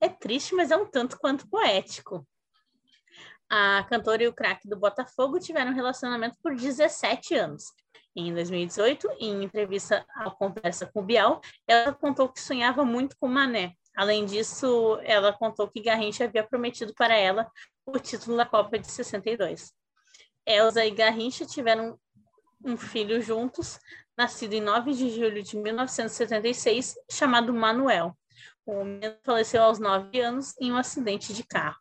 É 0.00 0.08
triste, 0.08 0.54
mas 0.54 0.70
é 0.70 0.76
um 0.76 0.86
tanto 0.86 1.18
quanto 1.18 1.48
poético. 1.48 2.26
A 3.50 3.84
cantora 3.88 4.22
e 4.22 4.28
o 4.28 4.32
craque 4.32 4.68
do 4.68 4.76
Botafogo 4.76 5.40
tiveram 5.40 5.70
um 5.70 5.74
relacionamento 5.74 6.36
por 6.42 6.54
17 6.54 7.34
anos. 7.34 7.72
Em 8.14 8.34
2018, 8.34 9.08
em 9.20 9.44
entrevista 9.44 10.04
ao 10.14 10.36
Conversa 10.36 10.86
com 10.86 11.00
o 11.00 11.04
Bial, 11.04 11.40
ela 11.66 11.94
contou 11.94 12.28
que 12.28 12.40
sonhava 12.40 12.84
muito 12.84 13.16
com 13.18 13.28
Mané. 13.28 13.74
Além 13.96 14.24
disso, 14.24 14.98
ela 15.02 15.32
contou 15.32 15.68
que 15.68 15.80
Garrincha 15.80 16.24
havia 16.24 16.46
prometido 16.46 16.92
para 16.94 17.16
ela 17.16 17.50
o 17.86 17.98
título 17.98 18.36
da 18.36 18.44
Copa 18.44 18.78
de 18.78 18.90
62. 18.90 19.72
Elsa 20.44 20.84
e 20.84 20.90
Garrincha 20.90 21.46
tiveram 21.46 21.98
um 22.64 22.76
filho 22.76 23.22
juntos, 23.22 23.78
nascido 24.16 24.54
em 24.54 24.60
9 24.60 24.92
de 24.94 25.10
julho 25.10 25.42
de 25.42 25.56
1976, 25.56 26.96
chamado 27.08 27.54
Manuel. 27.54 28.17
O 28.70 28.84
menino 28.84 29.16
faleceu 29.24 29.62
aos 29.62 29.78
9 29.78 30.20
anos 30.20 30.54
em 30.60 30.70
um 30.70 30.76
acidente 30.76 31.32
de 31.32 31.42
carro. 31.42 31.80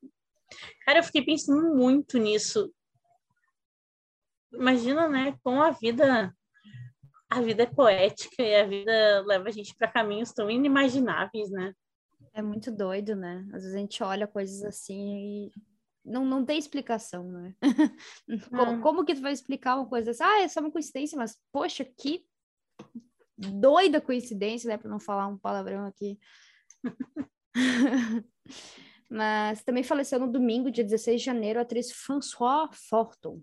Cara, 0.85 0.99
eu 0.99 1.03
fiquei 1.03 1.21
pensando 1.21 1.75
muito 1.75 2.17
nisso. 2.17 2.73
Imagina, 4.53 5.09
né, 5.09 5.37
como 5.43 5.61
a 5.61 5.71
vida 5.71 6.33
a 7.29 7.41
vida 7.41 7.63
é 7.63 7.65
poética 7.65 8.41
e 8.41 8.55
a 8.55 8.65
vida 8.65 9.21
leva 9.27 9.49
a 9.49 9.51
gente 9.51 9.75
para 9.75 9.91
caminhos 9.91 10.31
tão 10.31 10.49
inimagináveis, 10.49 11.51
né? 11.51 11.73
É 12.33 12.41
muito 12.41 12.71
doido, 12.71 13.17
né? 13.17 13.45
Às 13.47 13.63
vezes 13.63 13.75
a 13.75 13.79
gente 13.79 14.01
olha 14.01 14.25
coisas 14.25 14.63
assim 14.63 15.49
e 15.49 15.51
não, 16.05 16.25
não 16.25 16.45
tem 16.45 16.57
explicação, 16.57 17.29
né? 17.29 17.53
como, 18.49 18.81
como 18.81 19.05
que 19.05 19.13
tu 19.13 19.21
vai 19.21 19.33
explicar 19.33 19.75
uma 19.75 19.89
coisa 19.89 20.11
assim? 20.11 20.23
Ah, 20.23 20.41
é 20.41 20.47
só 20.47 20.61
uma 20.61 20.71
coincidência, 20.71 21.17
mas 21.17 21.37
poxa, 21.51 21.83
que 21.83 22.25
doida 23.37 23.99
coincidência, 23.99 24.69
né? 24.69 24.77
Para 24.77 24.89
não 24.89 25.01
falar 25.01 25.27
um 25.27 25.37
palavrão 25.37 25.85
aqui. 25.85 26.17
mas 29.09 29.63
também 29.63 29.83
faleceu 29.83 30.19
no 30.19 30.31
domingo, 30.31 30.71
dia 30.71 30.83
16 30.83 31.21
de 31.21 31.25
janeiro, 31.25 31.59
a 31.59 31.61
atriz 31.61 31.91
François 31.91 32.69
Forton. 32.89 33.41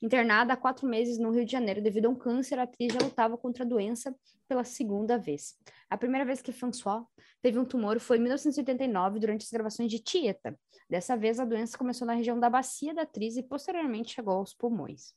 Internada 0.00 0.52
há 0.52 0.56
quatro 0.56 0.86
meses 0.86 1.18
no 1.18 1.30
Rio 1.30 1.44
de 1.44 1.50
Janeiro 1.50 1.82
devido 1.82 2.06
a 2.06 2.08
um 2.08 2.14
câncer, 2.14 2.58
a 2.58 2.62
atriz 2.62 2.92
já 2.92 3.00
lutava 3.00 3.36
contra 3.36 3.64
a 3.64 3.66
doença 3.66 4.14
pela 4.48 4.62
segunda 4.62 5.18
vez. 5.18 5.54
A 5.90 5.96
primeira 5.96 6.24
vez 6.24 6.40
que 6.40 6.52
François 6.52 7.02
teve 7.42 7.58
um 7.58 7.64
tumor 7.64 7.98
foi 7.98 8.18
em 8.18 8.20
1989, 8.20 9.18
durante 9.18 9.42
as 9.42 9.50
gravações 9.50 9.90
de 9.90 9.98
Tieta. 9.98 10.58
Dessa 10.88 11.16
vez, 11.16 11.40
a 11.40 11.44
doença 11.44 11.76
começou 11.76 12.06
na 12.06 12.14
região 12.14 12.38
da 12.38 12.48
bacia 12.48 12.94
da 12.94 13.02
atriz 13.02 13.36
e 13.36 13.42
posteriormente 13.42 14.14
chegou 14.14 14.34
aos 14.34 14.54
pulmões. 14.54 15.12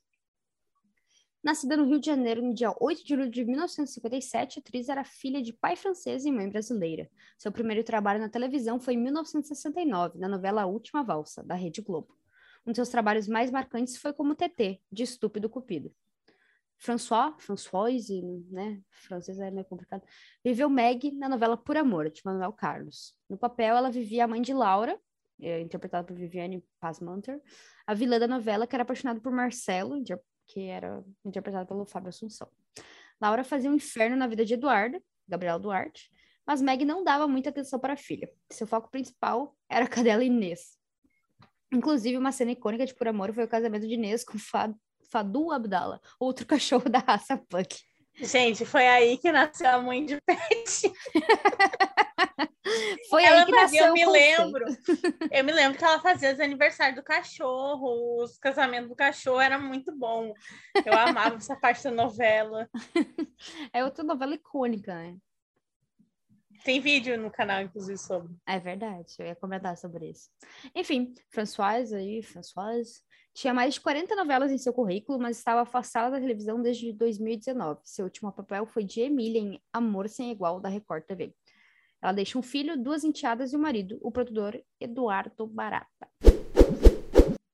Nascida 1.42 1.74
no 1.74 1.86
Rio 1.86 1.98
de 1.98 2.04
Janeiro 2.04 2.42
no 2.42 2.52
dia 2.52 2.74
8 2.78 3.02
de 3.02 3.08
julho 3.08 3.30
de 3.30 3.44
1957, 3.46 4.58
a 4.58 4.60
atriz 4.60 4.90
era 4.90 5.02
filha 5.02 5.40
de 5.40 5.54
pai 5.54 5.74
francês 5.74 6.26
e 6.26 6.30
mãe 6.30 6.46
brasileira. 6.50 7.10
Seu 7.38 7.50
primeiro 7.50 7.82
trabalho 7.82 8.20
na 8.20 8.28
televisão 8.28 8.78
foi 8.78 8.92
em 8.92 8.98
1969, 8.98 10.18
na 10.18 10.28
novela 10.28 10.66
Última 10.66 11.02
Valsa, 11.02 11.42
da 11.42 11.54
Rede 11.54 11.80
Globo. 11.80 12.14
Um 12.66 12.72
de 12.72 12.76
seus 12.76 12.90
trabalhos 12.90 13.26
mais 13.26 13.50
marcantes 13.50 13.96
foi 13.96 14.12
como 14.12 14.34
TT, 14.34 14.82
de 14.92 15.02
Estúpido 15.02 15.48
Cupido. 15.48 15.90
François, 16.76 17.34
Françoise, 17.38 18.20
né, 18.50 18.78
francês 18.90 19.38
é 19.38 19.50
meio 19.50 19.66
complicado, 19.66 20.02
viveu 20.44 20.68
Meg 20.68 21.10
na 21.12 21.28
novela 21.28 21.56
Por 21.56 21.76
Amor, 21.78 22.10
de 22.10 22.20
Manuel 22.22 22.52
Carlos. 22.52 23.14
No 23.28 23.38
papel, 23.38 23.76
ela 23.76 23.90
vivia 23.90 24.24
a 24.24 24.28
mãe 24.28 24.42
de 24.42 24.52
Laura, 24.52 24.98
é, 25.40 25.60
interpretada 25.60 26.06
por 26.06 26.16
Viviane 26.16 26.62
Pasmanter, 26.78 27.40
a 27.86 27.94
vilã 27.94 28.18
da 28.18 28.28
novela, 28.28 28.66
que 28.66 28.76
era 28.76 28.82
apaixonada 28.82 29.20
por 29.20 29.32
Marcelo, 29.32 30.02
que 30.50 30.66
era 30.66 31.04
interpretado 31.24 31.66
pelo 31.66 31.86
Fábio 31.86 32.08
Assunção. 32.08 32.48
Laura 33.20 33.44
fazia 33.44 33.70
um 33.70 33.74
inferno 33.74 34.16
na 34.16 34.26
vida 34.26 34.44
de 34.44 34.54
Eduarda, 34.54 35.00
Gabriela 35.28 35.58
Duarte, 35.58 36.10
mas 36.46 36.60
Meg 36.60 36.84
não 36.84 37.04
dava 37.04 37.28
muita 37.28 37.50
atenção 37.50 37.78
para 37.78 37.92
a 37.92 37.96
filha. 37.96 38.28
Seu 38.50 38.66
foco 38.66 38.90
principal 38.90 39.56
era 39.68 39.84
a 39.84 39.88
cadela 39.88 40.24
Inês. 40.24 40.76
Inclusive, 41.72 42.18
uma 42.18 42.32
cena 42.32 42.50
icônica 42.50 42.84
de 42.84 42.94
Por 42.94 43.06
Amor 43.06 43.32
foi 43.32 43.44
o 43.44 43.48
casamento 43.48 43.86
de 43.86 43.94
Inês 43.94 44.24
com 44.24 44.36
Fadu 44.38 45.52
Abdala, 45.52 46.00
outro 46.18 46.44
cachorro 46.46 46.88
da 46.90 46.98
raça 46.98 47.36
Punk. 47.48 47.78
Gente, 48.16 48.64
foi 48.64 48.86
aí 48.88 49.16
que 49.18 49.30
nasceu 49.30 49.70
a 49.70 49.80
mãe 49.80 50.04
de 50.04 50.20
Pet. 50.22 50.92
foi 53.08 53.24
ela 53.24 53.40
aí 53.40 53.46
que 53.46 53.52
fazia, 53.52 53.86
Eu 53.86 53.92
me 53.92 54.04
lembro. 54.06 54.64
Eu 55.30 55.44
me 55.44 55.52
lembro 55.52 55.78
que 55.78 55.84
ela 55.84 56.00
fazia 56.00 56.32
os 56.32 56.40
aniversários 56.40 56.96
do 56.96 57.02
cachorro, 57.02 58.22
os 58.22 58.38
casamentos 58.38 58.88
do 58.88 58.96
cachorro, 58.96 59.40
era 59.40 59.58
muito 59.58 59.92
bom. 59.92 60.34
Eu 60.84 60.92
amava 60.92 61.36
essa 61.36 61.56
parte 61.56 61.84
da 61.84 61.90
novela. 61.90 62.68
É 63.72 63.84
outra 63.84 64.04
novela 64.04 64.34
icônica, 64.34 64.94
né? 64.94 65.16
Tem 66.64 66.80
vídeo 66.80 67.16
no 67.18 67.30
canal, 67.30 67.62
inclusive, 67.62 67.96
sobre. 67.96 68.34
É 68.46 68.58
verdade, 68.58 69.14
eu 69.18 69.26
ia 69.26 69.34
comentar 69.34 69.76
sobre 69.76 70.10
isso. 70.10 70.28
Enfim, 70.74 71.14
Françoise 71.30 71.94
aí, 71.94 72.22
Françoise, 72.22 73.00
tinha 73.32 73.54
mais 73.54 73.74
de 73.74 73.80
40 73.80 74.14
novelas 74.14 74.50
em 74.52 74.58
seu 74.58 74.72
currículo, 74.72 75.18
mas 75.18 75.38
estava 75.38 75.62
afastada 75.62 76.10
da 76.10 76.20
televisão 76.20 76.60
desde 76.60 76.92
2019. 76.92 77.80
Seu 77.84 78.04
último 78.04 78.30
papel 78.32 78.66
foi 78.66 78.84
de 78.84 79.00
Emília 79.00 79.40
em 79.40 79.62
Amor 79.72 80.08
Sem 80.08 80.30
Igual, 80.30 80.60
da 80.60 80.68
Record 80.68 81.04
TV. 81.04 81.34
Ela 82.02 82.12
deixa 82.12 82.38
um 82.38 82.42
filho, 82.42 82.82
duas 82.82 83.04
enteadas 83.04 83.52
e 83.52 83.56
um 83.56 83.60
marido, 83.60 83.98
o 84.00 84.10
produtor 84.10 84.62
Eduardo 84.80 85.46
Barata. 85.46 86.08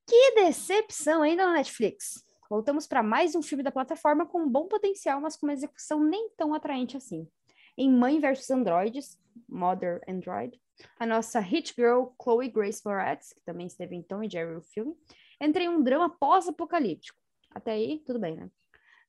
Que 0.06 0.34
decepção 0.36 1.22
ainda 1.22 1.46
na 1.46 1.54
Netflix! 1.54 2.24
Voltamos 2.48 2.86
para 2.86 3.02
mais 3.02 3.34
um 3.34 3.42
filme 3.42 3.64
da 3.64 3.72
plataforma 3.72 4.24
com 4.24 4.42
um 4.42 4.48
bom 4.48 4.68
potencial, 4.68 5.20
mas 5.20 5.36
com 5.36 5.46
uma 5.46 5.52
execução 5.52 5.98
nem 5.98 6.30
tão 6.36 6.54
atraente 6.54 6.96
assim. 6.96 7.28
Em 7.76 7.90
Mãe 7.90 8.20
vs 8.20 8.48
Androids, 8.48 9.18
Mother 9.48 10.00
Android, 10.08 10.60
a 10.96 11.04
nossa 11.04 11.40
hit 11.40 11.74
girl 11.74 12.04
Chloe 12.22 12.48
Grace 12.48 12.82
Moretz, 12.84 13.32
que 13.32 13.42
também 13.42 13.66
esteve 13.66 13.96
em 13.96 14.02
Tom 14.02 14.22
e 14.22 14.30
Jerry 14.30 14.54
o 14.54 14.62
filme, 14.62 14.94
entra 15.40 15.64
em 15.64 15.68
um 15.68 15.82
drama 15.82 16.08
pós-apocalíptico. 16.08 17.18
Até 17.50 17.72
aí, 17.72 17.98
tudo 18.06 18.20
bem, 18.20 18.36
né? 18.36 18.48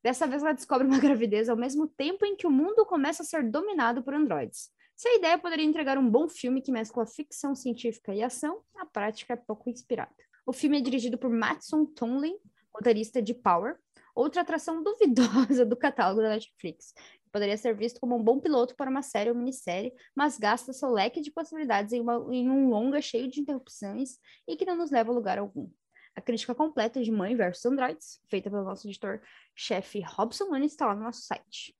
Dessa 0.01 0.25
vez 0.25 0.41
ela 0.41 0.53
descobre 0.53 0.87
uma 0.87 0.97
gravidez 0.99 1.47
ao 1.47 1.55
mesmo 1.55 1.87
tempo 1.87 2.25
em 2.25 2.35
que 2.35 2.47
o 2.47 2.51
mundo 2.51 2.85
começa 2.87 3.21
a 3.21 3.25
ser 3.25 3.43
dominado 3.43 4.01
por 4.01 4.15
androides. 4.15 4.75
Se 4.97 5.07
a 5.07 5.15
ideia 5.15 5.37
poderia 5.37 5.65
entregar 5.65 5.97
um 5.97 6.09
bom 6.09 6.27
filme 6.27 6.61
que 6.61 6.71
mescla 6.71 7.05
ficção 7.05 7.55
científica 7.55 8.13
e 8.13 8.21
ação, 8.21 8.61
a 8.75 8.85
prática 8.85 9.33
é 9.33 9.37
pouco 9.37 9.69
inspirada. 9.69 10.13
O 10.45 10.51
filme 10.51 10.79
é 10.79 10.81
dirigido 10.81 11.17
por 11.17 11.29
Matson 11.29 11.85
Tomlin, 11.85 12.35
roteirista 12.73 13.21
de 13.21 13.33
Power, 13.33 13.77
outra 14.15 14.41
atração 14.41 14.81
duvidosa 14.83 15.63
do 15.65 15.77
catálogo 15.77 16.21
da 16.21 16.29
Netflix, 16.29 16.93
Poderia 17.31 17.57
ser 17.57 17.75
visto 17.75 17.99
como 17.99 18.15
um 18.15 18.23
bom 18.23 18.39
piloto 18.39 18.75
para 18.75 18.89
uma 18.89 19.01
série 19.03 19.29
ou 19.29 19.35
minissérie, 19.35 19.93
mas 20.15 20.39
gasta 20.39 20.73
seu 20.73 20.89
leque 20.89 21.21
de 21.21 21.31
possibilidades 21.31 21.93
em, 21.93 22.01
uma, 22.01 22.15
em 22.33 22.49
um 22.49 22.69
longa 22.69 23.01
cheio 23.01 23.27
de 23.27 23.39
interrupções 23.39 24.17
e 24.47 24.55
que 24.55 24.65
não 24.65 24.75
nos 24.75 24.89
leva 24.89 25.11
a 25.11 25.13
lugar 25.13 25.37
algum. 25.37 25.69
A 26.15 26.21
crítica 26.21 26.55
completa 26.55 27.03
de 27.03 27.11
Mãe 27.11 27.35
vs 27.35 27.63
Androids, 27.65 28.19
feita 28.27 28.49
pelo 28.49 28.63
nosso 28.63 28.87
editor-chefe 28.87 30.01
Robson 30.01 30.45
Nunes, 30.45 30.71
está 30.71 30.87
lá 30.87 30.95
no 30.95 31.03
nosso 31.03 31.21
site. 31.21 31.75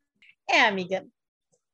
É, 0.48 0.62
amiga. 0.62 1.08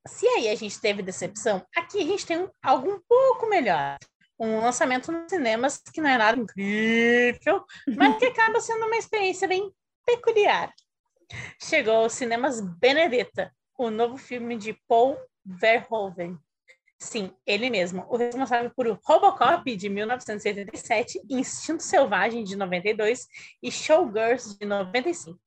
Se 0.08 0.28
aí 0.28 0.50
a 0.50 0.56
gente 0.56 0.80
teve 0.80 1.02
decepção, 1.02 1.66
aqui 1.76 2.00
a 2.00 2.06
gente 2.06 2.26
tem 2.26 2.38
um, 2.38 2.50
algo 2.62 2.92
um 2.92 3.02
pouco 3.08 3.48
melhor. 3.48 3.98
Um 4.38 4.60
lançamento 4.60 5.12
nos 5.12 5.30
cinemas 5.30 5.82
que 5.94 6.02
não 6.02 6.10
é 6.10 6.18
nada 6.18 6.40
incrível, 6.40 7.64
mas 7.96 8.18
que 8.18 8.26
acaba 8.26 8.60
sendo 8.60 8.86
uma 8.86 8.98
experiência 8.98 9.48
bem 9.48 9.72
peculiar. 10.06 10.74
Chegou 11.62 11.96
aos 11.96 12.14
cinemas 12.14 12.60
Benedetta, 12.60 13.54
o 13.78 13.90
novo 13.90 14.18
filme 14.18 14.58
de 14.58 14.74
Paul 14.88 15.18
Verhoeven. 15.46 16.38
Sim, 17.00 17.34
ele 17.46 17.70
mesmo, 17.70 18.06
o 18.10 18.16
responsável 18.16 18.72
por 18.76 18.88
Robocop 19.04 19.76
de 19.76 19.90
1987, 19.90 21.22
Instinto 21.30 21.84
Selvagem 21.84 22.44
de 22.44 22.56
92 22.56 23.28
e 23.62 23.72
Showgirls 23.72 24.58
de 24.58 24.66
95. 24.66 25.38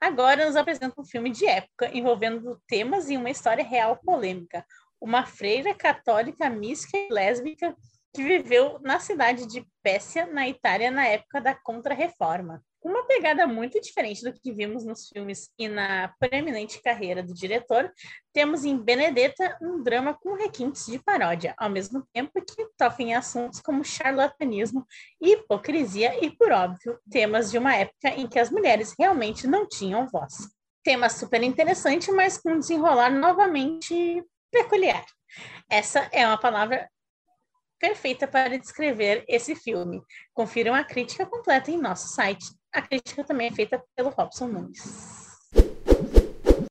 Agora 0.00 0.46
nos 0.46 0.56
apresenta 0.56 1.00
um 1.00 1.04
filme 1.04 1.30
de 1.30 1.46
época 1.46 1.90
envolvendo 1.96 2.60
temas 2.66 3.10
e 3.10 3.16
uma 3.16 3.30
história 3.30 3.64
real 3.64 3.96
polêmica. 3.96 4.64
Uma 5.00 5.26
freira 5.26 5.74
católica 5.74 6.48
mística 6.48 6.96
e 6.96 7.08
lésbica 7.12 7.76
que 8.14 8.22
viveu 8.22 8.78
na 8.80 9.00
cidade 9.00 9.46
de 9.46 9.66
Pécia, 9.82 10.26
na 10.26 10.48
Itália, 10.48 10.90
na 10.90 11.06
época 11.06 11.40
da 11.40 11.54
Contra-Reforma 11.54 12.62
uma 12.82 13.06
pegada 13.06 13.46
muito 13.46 13.80
diferente 13.80 14.22
do 14.22 14.32
que 14.32 14.52
vimos 14.52 14.84
nos 14.84 15.08
filmes 15.08 15.50
e 15.58 15.68
na 15.68 16.12
preeminente 16.18 16.80
carreira 16.82 17.22
do 17.22 17.32
diretor, 17.32 17.92
temos 18.32 18.64
em 18.64 18.76
Benedetta 18.76 19.56
um 19.60 19.82
drama 19.82 20.14
com 20.14 20.34
requintes 20.34 20.86
de 20.86 20.98
paródia, 20.98 21.54
ao 21.56 21.70
mesmo 21.70 22.06
tempo 22.12 22.32
que 22.44 22.66
toca 22.76 23.02
em 23.02 23.14
assuntos 23.14 23.60
como 23.60 23.84
charlatanismo 23.84 24.86
hipocrisia 25.20 26.24
e, 26.24 26.30
por 26.30 26.50
óbvio, 26.50 26.98
temas 27.10 27.50
de 27.50 27.58
uma 27.58 27.74
época 27.74 28.08
em 28.08 28.26
que 28.26 28.38
as 28.38 28.50
mulheres 28.50 28.94
realmente 28.98 29.46
não 29.46 29.66
tinham 29.66 30.08
voz. 30.08 30.48
Tema 30.82 31.08
super 31.08 31.42
interessante, 31.42 32.10
mas 32.10 32.38
com 32.38 32.58
desenrolar 32.58 33.10
novamente 33.10 34.24
peculiar. 34.50 35.04
Essa 35.70 36.08
é 36.12 36.26
uma 36.26 36.38
palavra 36.38 36.88
perfeita 37.78 38.28
para 38.28 38.58
descrever 38.58 39.24
esse 39.26 39.56
filme. 39.56 40.00
Confiram 40.32 40.72
a 40.72 40.84
crítica 40.84 41.26
completa 41.26 41.70
em 41.70 41.76
nosso 41.76 42.08
site. 42.08 42.46
A 42.72 42.80
crítica 42.80 43.22
também 43.22 43.48
é 43.48 43.52
feita 43.52 43.84
pelo 43.94 44.08
Robson 44.08 44.48
Nunes. 44.48 44.82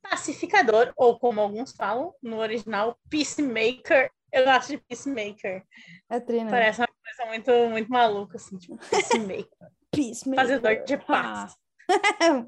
Pacificador, 0.02 0.92
ou 0.98 1.20
como 1.20 1.40
alguns 1.40 1.74
falam, 1.74 2.14
no 2.24 2.40
original, 2.40 2.98
Peacemaker. 3.08 4.12
Eu 4.32 4.46
gosto 4.46 4.70
de 4.70 4.78
Peacemaker. 4.80 5.64
É 6.10 6.20
trina. 6.20 6.50
Parece 6.50 6.82
uma 6.82 6.88
coisa 6.88 7.30
muito, 7.30 7.70
muito 7.70 7.92
maluca, 7.92 8.38
assim, 8.38 8.58
tipo, 8.58 8.78
Peacemaker. 8.90 9.70
Peacemaker. 9.94 10.44
Fazedor 10.44 10.84
de 10.84 10.98
paz. 10.98 11.56
Ah. 11.90 12.46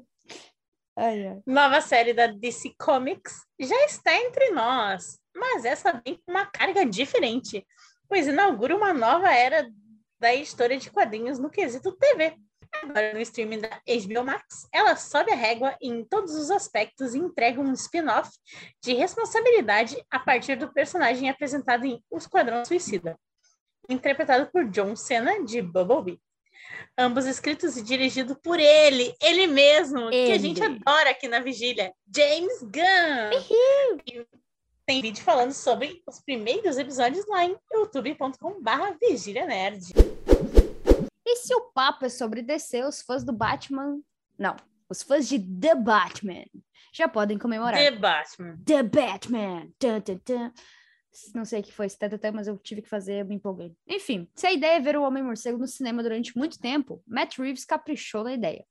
ai, 0.96 1.26
ai. 1.28 1.42
Nova 1.46 1.80
série 1.80 2.12
da 2.12 2.26
DC 2.26 2.74
Comics 2.76 3.46
já 3.60 3.84
está 3.84 4.16
entre 4.16 4.50
nós, 4.50 5.20
mas 5.34 5.64
essa 5.64 6.02
vem 6.04 6.16
com 6.16 6.32
uma 6.32 6.46
carga 6.46 6.84
diferente, 6.84 7.64
pois 8.08 8.26
inaugura 8.26 8.74
uma 8.74 8.92
nova 8.92 9.32
era 9.32 9.70
da 10.18 10.34
história 10.34 10.76
de 10.76 10.90
quadrinhos 10.90 11.38
no 11.38 11.50
quesito 11.50 11.92
TV. 11.92 12.36
Agora 12.82 13.14
no 13.14 13.20
streaming 13.20 13.60
da 13.60 13.68
HBO 13.68 14.24
Max, 14.24 14.68
ela 14.72 14.96
sobe 14.96 15.32
a 15.32 15.36
régua 15.36 15.76
em 15.80 16.04
todos 16.04 16.34
os 16.34 16.50
aspectos 16.50 17.14
e 17.14 17.18
entrega 17.18 17.60
um 17.60 17.72
spin-off 17.72 18.30
de 18.82 18.92
responsabilidade 18.94 19.96
a 20.10 20.18
partir 20.18 20.56
do 20.56 20.72
personagem 20.72 21.30
apresentado 21.30 21.86
em 21.86 22.02
O 22.10 22.18
Esquadrão 22.18 22.64
Suicida, 22.64 23.18
interpretado 23.88 24.50
por 24.50 24.68
John 24.68 24.94
Cena 24.96 25.44
de 25.44 25.62
Bumblebee. 25.62 26.20
Ambos 26.96 27.26
escritos 27.26 27.76
e 27.76 27.82
dirigidos 27.82 28.36
por 28.42 28.58
ele, 28.58 29.14
ele 29.20 29.46
mesmo, 29.46 30.10
que 30.10 30.32
a 30.32 30.38
gente 30.38 30.62
Ele. 30.62 30.80
adora 30.86 31.10
aqui 31.10 31.28
na 31.28 31.40
Vigília, 31.40 31.92
James 32.14 32.62
Gunn. 32.62 34.24
Tem 34.86 35.00
vídeo 35.00 35.22
falando 35.22 35.52
sobre 35.52 36.02
os 36.06 36.20
primeiros 36.20 36.76
episódios 36.76 37.26
lá 37.26 37.44
em 37.44 37.56
youtube.com/barra 37.72 38.96
Vigília 39.00 39.46
Nerd. 39.46 39.92
E 41.34 41.36
se 41.36 41.52
o 41.52 41.62
papo 41.62 42.04
é 42.04 42.08
sobre 42.08 42.42
DC, 42.42 42.84
os 42.84 43.02
fãs 43.02 43.24
do 43.24 43.32
Batman. 43.32 44.00
Não, 44.38 44.54
os 44.88 45.02
fãs 45.02 45.28
de 45.28 45.36
The 45.40 45.74
Batman 45.74 46.44
já 46.92 47.08
podem 47.08 47.36
comemorar. 47.36 47.76
The 47.76 47.90
Batman. 47.90 48.56
The 48.64 48.82
Batman. 48.84 49.68
Tum, 49.76 50.00
tum, 50.00 50.18
tum. 50.18 50.52
Não 51.34 51.44
sei 51.44 51.58
o 51.58 51.62
que 51.64 51.72
foi 51.72 51.86
esse 51.86 51.98
tatatã, 51.98 52.30
mas 52.30 52.46
eu 52.46 52.56
tive 52.56 52.82
que 52.82 52.88
fazer, 52.88 53.22
eu 53.22 53.26
me 53.26 53.34
empolguei. 53.34 53.74
Enfim, 53.84 54.30
se 54.32 54.46
a 54.46 54.52
ideia 54.52 54.76
é 54.76 54.80
ver 54.80 54.96
o 54.96 55.02
Homem-Morcego 55.02 55.58
no 55.58 55.66
cinema 55.66 56.04
durante 56.04 56.38
muito 56.38 56.56
tempo, 56.56 57.02
Matt 57.04 57.36
Reeves 57.36 57.64
caprichou 57.64 58.22
na 58.22 58.34
ideia. 58.34 58.64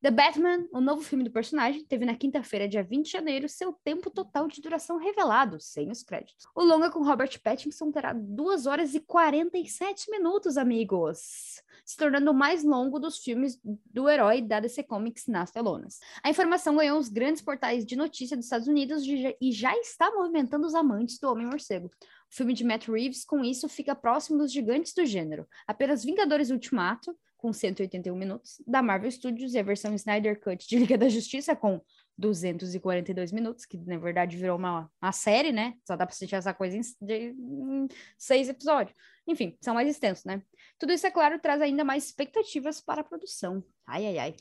The 0.00 0.12
Batman, 0.12 0.68
o 0.72 0.80
novo 0.80 1.02
filme 1.02 1.24
do 1.24 1.32
personagem, 1.32 1.84
teve 1.84 2.04
na 2.04 2.14
quinta-feira, 2.14 2.68
dia 2.68 2.84
20 2.84 3.06
de 3.06 3.10
janeiro, 3.10 3.48
seu 3.48 3.72
tempo 3.72 4.08
total 4.08 4.46
de 4.46 4.60
duração 4.60 4.98
revelado, 4.98 5.58
sem 5.58 5.90
os 5.90 6.04
créditos. 6.04 6.46
O 6.54 6.62
longa 6.62 6.90
com 6.90 7.02
Robert 7.02 7.40
Pattinson 7.42 7.90
terá 7.90 8.12
2 8.12 8.66
horas 8.66 8.94
e 8.94 9.00
47 9.00 10.10
minutos, 10.12 10.56
amigos, 10.56 11.60
se 11.84 11.96
tornando 11.96 12.30
o 12.30 12.34
mais 12.34 12.64
longo 12.64 12.98
dos 12.98 13.18
filmes 13.18 13.60
do 13.62 14.08
herói 14.08 14.40
da 14.40 14.60
DC 14.60 14.82
Comics 14.84 15.26
nas 15.26 15.50
telonas. 15.50 15.98
A 16.22 16.30
informação 16.30 16.76
ganhou 16.76 16.98
os 16.98 17.08
grandes 17.08 17.42
portais 17.42 17.84
de 17.84 17.96
notícia 17.96 18.36
dos 18.36 18.46
Estados 18.46 18.66
Unidos 18.66 19.04
e 19.40 19.52
já 19.52 19.76
está 19.76 20.10
movimentando 20.10 20.66
os 20.66 20.74
amantes 20.74 21.18
do 21.18 21.30
Homem-Morcego. 21.30 21.86
O 21.86 22.34
filme 22.34 22.54
de 22.54 22.64
Matt 22.64 22.88
Reeves, 22.88 23.24
com 23.24 23.44
isso, 23.44 23.68
fica 23.68 23.94
próximo 23.94 24.38
dos 24.38 24.52
gigantes 24.52 24.94
do 24.94 25.04
gênero. 25.04 25.46
Apenas 25.66 26.04
Vingadores 26.04 26.50
Ultimato, 26.50 27.16
com 27.36 27.52
181 27.52 28.16
minutos, 28.16 28.62
da 28.66 28.82
Marvel 28.82 29.10
Studios 29.10 29.52
e 29.52 29.58
a 29.58 29.62
versão 29.62 29.94
Snyder 29.94 30.40
Cut 30.40 30.66
de 30.66 30.78
Liga 30.78 30.96
da 30.96 31.10
Justiça, 31.10 31.54
com 31.54 31.78
242 32.16 33.32
minutos, 33.32 33.64
que 33.66 33.76
na 33.78 33.98
verdade 33.98 34.36
virou 34.36 34.56
uma, 34.56 34.90
uma 35.02 35.12
série, 35.12 35.52
né? 35.52 35.74
Só 35.86 35.96
dá 35.96 36.06
pra 36.06 36.12
assistir 36.14 36.34
essa 36.36 36.54
coisa 36.54 36.76
em, 36.76 36.80
de- 37.00 37.34
em 37.36 37.88
seis 38.18 38.48
episódios. 38.48 38.96
Enfim, 39.26 39.56
são 39.60 39.74
mais 39.74 39.88
extensos, 39.88 40.24
né? 40.24 40.42
Tudo 40.78 40.92
isso, 40.92 41.06
é 41.06 41.10
claro, 41.10 41.38
traz 41.40 41.60
ainda 41.62 41.82
mais 41.84 42.04
expectativas 42.04 42.80
para 42.80 43.00
a 43.00 43.04
produção. 43.04 43.64
Ai, 43.86 44.06
ai, 44.06 44.18
ai. 44.18 44.34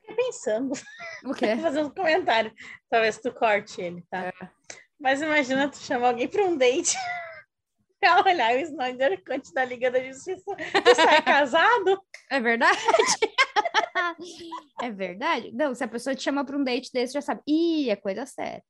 Fiquei 0.00 0.16
pensando, 0.16 0.72
O 1.24 1.32
quê? 1.34 1.56
fazendo 1.60 1.86
um 1.88 1.94
comentário. 1.94 2.52
Talvez 2.90 3.18
tu 3.18 3.32
corte 3.32 3.80
ele, 3.80 4.02
tá? 4.10 4.32
Mas 4.98 5.20
imagina 5.22 5.68
tu 5.68 5.76
chamar 5.78 6.08
alguém 6.08 6.28
para 6.28 6.44
um 6.44 6.56
date. 6.56 6.96
pra 8.00 8.22
olhar 8.22 8.54
o 8.54 8.58
Snyder 8.60 9.22
Cut 9.24 9.52
da 9.54 9.64
Liga 9.64 9.90
da 9.90 10.02
Justiça. 10.02 10.44
Tu 10.56 10.94
sai 10.94 11.20
casado? 11.24 12.00
É 12.30 12.38
verdade? 12.40 12.78
É 14.82 14.90
verdade? 14.90 15.50
Não, 15.52 15.74
se 15.74 15.82
a 15.84 15.88
pessoa 15.88 16.14
te 16.14 16.22
chama 16.22 16.44
para 16.44 16.56
um 16.56 16.64
date 16.64 16.90
desse, 16.92 17.12
já 17.14 17.20
sabe. 17.20 17.40
Ih, 17.46 17.90
é 17.90 17.96
coisa 17.96 18.24
séria. 18.26 18.62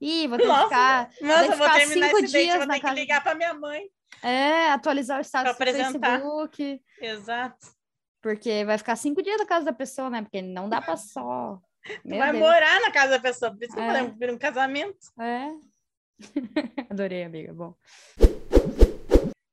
Ih, 0.00 0.28
vou 0.28 0.38
ter 0.38 0.46
que 0.46 0.62
ficar. 0.64 1.10
Nossa, 1.20 1.42
eu 1.44 1.46
vou 1.48 1.66
ficar 1.66 1.74
terminar 1.78 2.06
cinco 2.08 2.18
esse 2.24 2.32
date, 2.32 2.44
dias 2.44 2.56
vou 2.58 2.66
na 2.66 2.74
ter 2.74 2.80
que 2.80 2.86
casa- 2.86 3.00
ligar 3.00 3.22
para 3.22 3.34
minha 3.34 3.54
mãe. 3.54 3.82
É, 4.22 4.70
atualizar 4.70 5.18
o 5.18 5.24
status 5.24 5.52
do. 5.52 5.58
Facebook. 5.58 6.80
Exato. 7.00 7.66
Porque 8.22 8.64
vai 8.64 8.78
ficar 8.78 8.96
cinco 8.96 9.22
dias 9.22 9.38
na 9.38 9.46
casa 9.46 9.64
da 9.66 9.72
pessoa, 9.72 10.08
né? 10.10 10.22
Porque 10.22 10.40
não 10.42 10.68
dá 10.68 10.80
pra 10.80 10.96
só. 10.96 11.60
Vai 12.04 12.32
Deus. 12.32 12.42
morar 12.42 12.80
na 12.80 12.90
casa 12.90 13.10
da 13.12 13.20
pessoa. 13.20 13.52
Por 13.52 13.62
isso 13.62 13.72
que 13.74 13.78
eu 13.80 13.84
É. 13.84 13.86
falei, 13.86 14.12
vir 14.18 14.30
um 14.32 14.38
casamento. 14.38 14.98
É. 15.20 15.48
Adorei, 16.90 17.24
amiga. 17.24 17.52
Bom. 17.54 17.74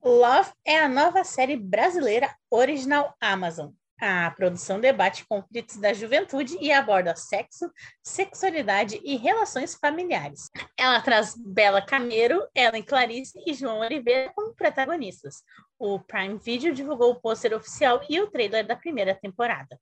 Love 0.04 0.52
é 0.66 0.80
a 0.80 0.88
nova 0.90 1.24
série 1.24 1.56
brasileira 1.58 2.34
original 2.52 3.16
Amazon. 3.20 3.72
A 4.00 4.30
produção 4.32 4.80
debate 4.80 5.26
conflitos 5.26 5.78
da 5.78 5.94
juventude 5.94 6.58
e 6.60 6.70
aborda 6.70 7.16
sexo, 7.16 7.72
sexualidade 8.04 9.00
e 9.04 9.16
relações 9.16 9.74
familiares. 9.74 10.50
Ela 10.78 11.00
traz 11.02 11.34
Bela 11.38 11.82
Cameiro, 11.82 12.46
Ellen 12.54 12.84
Clarice 12.84 13.42
e 13.48 13.54
João 13.54 13.80
Oliveira 13.80 14.34
como 14.36 14.54
protagonistas. 14.54 15.44
O 15.80 15.98
Prime 16.00 16.38
Video 16.38 16.74
divulgou 16.74 17.12
o 17.12 17.22
pôster 17.22 17.56
oficial 17.56 18.02
e 18.10 18.20
o 18.20 18.30
trailer 18.30 18.68
da 18.68 18.76
primeira 18.76 19.16
temporada. 19.16 19.80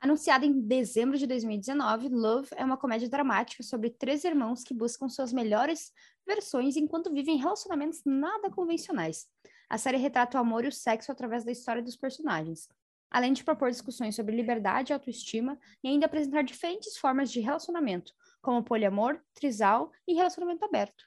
Anunciada 0.00 0.46
em 0.46 0.60
dezembro 0.60 1.16
de 1.16 1.26
2019, 1.26 2.08
Love 2.08 2.48
é 2.56 2.64
uma 2.64 2.76
comédia 2.76 3.08
dramática 3.08 3.62
sobre 3.62 3.90
três 3.90 4.24
irmãos 4.24 4.64
que 4.64 4.74
buscam 4.74 5.08
suas 5.08 5.32
melhores 5.32 5.92
versões 6.26 6.76
enquanto 6.76 7.12
vivem 7.12 7.36
relacionamentos 7.36 8.02
nada 8.04 8.50
convencionais. 8.50 9.26
A 9.68 9.78
série 9.78 9.98
retrata 9.98 10.36
o 10.36 10.40
amor 10.40 10.64
e 10.64 10.68
o 10.68 10.72
sexo 10.72 11.10
através 11.10 11.44
da 11.44 11.52
história 11.52 11.82
dos 11.82 11.96
personagens, 11.96 12.68
além 13.12 13.34
de 13.34 13.44
propor 13.44 13.70
discussões 13.70 14.16
sobre 14.16 14.34
liberdade 14.34 14.90
e 14.90 14.94
autoestima 14.94 15.58
e 15.84 15.88
ainda 15.88 16.06
apresentar 16.06 16.42
diferentes 16.42 16.96
formas 16.96 17.30
de 17.30 17.40
relacionamento, 17.40 18.12
como 18.40 18.64
poliamor, 18.64 19.20
trisal 19.34 19.92
e 20.08 20.14
relacionamento 20.14 20.64
aberto. 20.64 21.04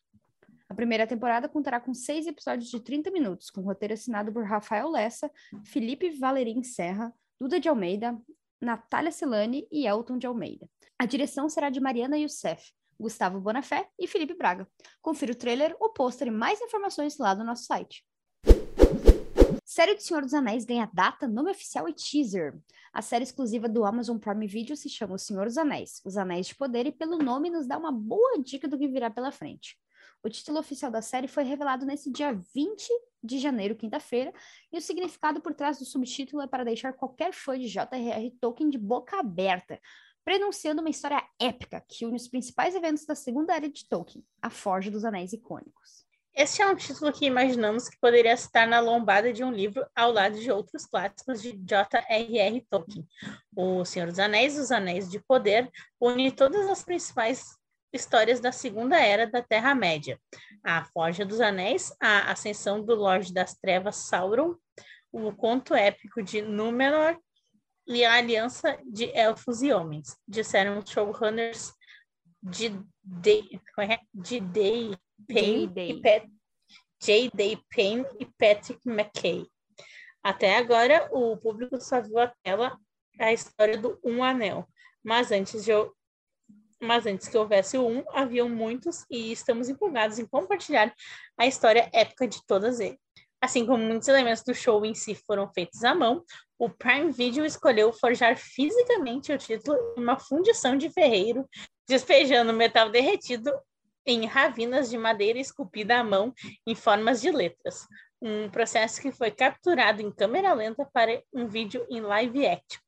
A 0.70 0.76
primeira 0.76 1.08
temporada 1.08 1.50
contará 1.50 1.80
com 1.80 1.94
seis 1.94 2.28
episódios 2.28 2.70
de 2.70 2.80
30 2.80 3.10
minutos, 3.12 3.50
com 3.50 3.62
roteiro 3.62 3.94
assinado 3.94 4.32
por 4.32 4.46
Rafael 4.46 4.90
Lessa, 4.90 5.32
Felipe 5.66 6.12
Valerim 6.12 6.64
Serra, 6.64 7.14
Duda 7.40 7.60
de 7.60 7.68
Almeida, 7.68 8.18
Natália 8.62 9.12
Celani 9.12 9.68
e 9.72 9.86
Elton 9.88 10.18
de 10.18 10.28
Almeida. 10.28 10.70
A 10.98 11.06
direção 11.06 11.50
será 11.50 11.70
de 11.70 11.80
Mariana 11.80 12.18
Youssef, 12.18 12.72
Gustavo 13.00 13.40
Bonafé 13.40 13.90
e 14.00 14.08
Felipe 14.08 14.36
Braga. 14.36 14.68
Confira 15.02 15.34
o 15.34 15.36
trailer, 15.36 15.76
o 15.80 15.90
pôster 15.90 16.28
e 16.28 16.32
mais 16.32 16.62
informações 16.62 17.18
lá 17.18 17.36
no 17.36 17.44
nosso 17.44 17.66
site. 17.66 18.06
Série 19.68 19.96
do 19.96 20.02
Senhor 20.02 20.22
dos 20.22 20.36
Anéis 20.36 20.64
ganha 20.64 20.88
data, 20.94 21.28
nome 21.28 21.50
oficial 21.50 21.90
e 21.90 21.94
teaser. 21.94 22.56
A 22.94 23.02
série 23.02 23.24
exclusiva 23.24 23.68
do 23.68 23.84
Amazon 23.84 24.20
Prime 24.20 24.46
Video 24.46 24.78
se 24.78 24.88
chama 24.88 25.16
O 25.16 25.18
Senhor 25.18 25.48
dos 25.48 25.58
Anéis, 25.58 26.04
Os 26.06 26.18
Anéis 26.18 26.46
de 26.46 26.54
Poder, 26.54 26.86
e 26.86 26.92
pelo 26.92 27.18
nome 27.18 27.50
nos 27.50 27.66
dá 27.66 27.76
uma 27.76 27.92
boa 27.92 28.38
dica 28.38 28.68
do 28.68 28.78
que 28.78 28.88
virá 28.88 29.10
pela 29.10 29.32
frente. 29.32 29.76
O 30.22 30.30
título 30.30 30.60
oficial 30.60 30.92
da 30.92 31.02
série 31.02 31.28
foi 31.28 31.44
revelado 31.44 31.84
nesse 31.84 32.12
dia 32.12 32.32
20 32.54 32.88
de 33.24 33.40
janeiro, 33.40 33.76
quinta-feira, 33.76 34.32
e 34.72 34.78
o 34.78 34.82
significado 34.82 35.42
por 35.42 35.56
trás 35.56 35.80
do 35.80 35.86
subtítulo 35.86 36.44
é 36.44 36.48
para 36.48 36.64
deixar 36.64 36.94
qualquer 36.94 37.34
fã 37.34 37.58
de 37.58 37.68
J.R.R. 37.68 38.38
Tolkien 38.40 38.70
de 38.70 38.78
boca 38.78 39.20
aberta, 39.20 39.82
prenunciando 40.24 40.82
uma 40.82 40.92
história 40.92 41.28
épica 41.40 41.84
que 41.88 42.06
une 42.06 42.18
os 42.18 42.28
principais 42.28 42.76
eventos 42.76 43.04
da 43.08 43.16
segunda 43.16 43.56
era 43.56 43.68
de 43.68 43.90
Tolkien, 43.90 44.24
a 44.40 44.52
Forja 44.52 44.92
dos 44.92 45.04
Anéis 45.04 45.34
Icônicos. 45.34 46.05
Este 46.38 46.62
é 46.62 46.68
um 46.68 46.76
título 46.76 47.14
que 47.14 47.26
imaginamos 47.26 47.88
que 47.88 47.98
poderia 47.98 48.34
estar 48.34 48.68
na 48.68 48.82
lombada 48.82 49.32
de 49.32 49.42
um 49.42 49.52
livro 49.52 49.88
ao 49.96 50.12
lado 50.12 50.38
de 50.38 50.52
outros 50.52 50.86
clássicos 50.86 51.42
de 51.42 51.54
J.R.R. 51.54 52.68
Tolkien. 52.70 53.08
O 53.56 53.86
Senhor 53.86 54.10
dos 54.10 54.20
Anéis, 54.20 54.58
Os 54.58 54.70
Anéis 54.70 55.10
de 55.10 55.18
Poder, 55.22 55.72
une 55.98 56.30
todas 56.30 56.70
as 56.70 56.84
principais 56.84 57.58
histórias 57.94 58.42
da 58.42 58.52
Segunda 58.52 58.98
Era 58.98 59.26
da 59.26 59.42
Terra-média. 59.42 60.20
A 60.62 60.84
Forja 60.84 61.24
dos 61.24 61.40
Anéis, 61.40 61.96
a 62.02 62.30
Ascensão 62.30 62.84
do 62.84 62.96
Lorde 62.96 63.34
das 63.34 63.56
Trevas 63.56 63.96
Sauron, 63.96 64.58
o 65.14 65.32
conto 65.32 65.74
épico 65.74 66.22
de 66.22 66.42
Númenor 66.42 67.18
e 67.88 68.04
a 68.04 68.16
Aliança 68.16 68.78
de 68.86 69.06
Elfos 69.18 69.62
e 69.62 69.72
Homens, 69.72 70.18
disseram 70.28 70.80
os 70.80 70.90
showrunners 70.90 71.74
de 72.44 72.78
Day, 73.02 73.62
como 73.74 73.90
é? 73.90 74.00
de 74.14 74.42
Day 74.42 74.98
Payne 75.28 75.68
Day. 75.68 76.02
Pat, 76.02 76.28
J. 77.02 77.30
Day 77.34 77.58
Payne 77.74 78.06
e 78.20 78.26
Patrick 78.26 78.80
McKay. 78.88 79.46
Até 80.24 80.58
agora, 80.58 81.08
o 81.12 81.38
público 81.38 81.80
só 81.80 82.02
viu 82.02 82.20
a 82.20 82.34
tela 82.44 82.78
a 83.20 83.32
história 83.32 83.78
do 83.78 84.00
Um 84.04 84.24
Anel, 84.24 84.68
mas 85.04 85.32
antes 85.32 85.64
de 85.64 85.72
eu 85.72 85.94
mas 86.82 87.06
antes 87.06 87.28
que 87.28 87.38
houvesse 87.38 87.78
o 87.78 87.88
um, 87.88 88.04
haviam 88.12 88.50
muitos 88.50 89.06
e 89.10 89.32
estamos 89.32 89.70
empolgados 89.70 90.20
em 90.20 90.26
compartilhar 90.26 90.94
a 91.38 91.48
história 91.48 91.90
épica 91.94 92.28
de 92.28 92.46
todas 92.46 92.80
eles. 92.80 93.00
Assim 93.42 93.66
como 93.66 93.84
muitos 93.84 94.08
elementos 94.08 94.44
do 94.44 94.54
show 94.54 94.86
em 94.86 94.94
si 94.94 95.16
foram 95.16 95.52
feitos 95.54 95.84
à 95.84 95.96
mão, 95.96 96.24
o 96.58 96.70
Prime 96.70 97.12
Video 97.12 97.46
escolheu 97.46 97.94
forjar 97.94 98.38
fisicamente 98.38 99.32
o 99.32 99.38
título 99.38 99.78
em 99.98 100.02
uma 100.02 100.20
fundição 100.20 100.78
de 100.78 100.90
ferreiro, 100.90 101.48
despejando 101.88 102.54
metal 102.54 102.90
derretido 102.90 103.52
em 104.06 104.26
ravinas 104.26 104.90
de 104.90 104.98
madeira 104.98 105.40
esculpida 105.40 105.98
à 105.98 106.04
mão 106.04 106.34
em 106.66 106.76
formas 106.76 107.22
de 107.22 107.32
letras. 107.32 107.88
Um 108.22 108.50
processo 108.50 109.02
que 109.02 109.12
foi 109.12 109.32
capturado 109.32 110.02
em 110.02 110.12
câmera 110.12 110.54
lenta 110.54 110.86
para 110.94 111.22
um 111.34 111.48
vídeo 111.48 111.86
em 111.90 112.02
live 112.02 112.46
action. 112.46 112.82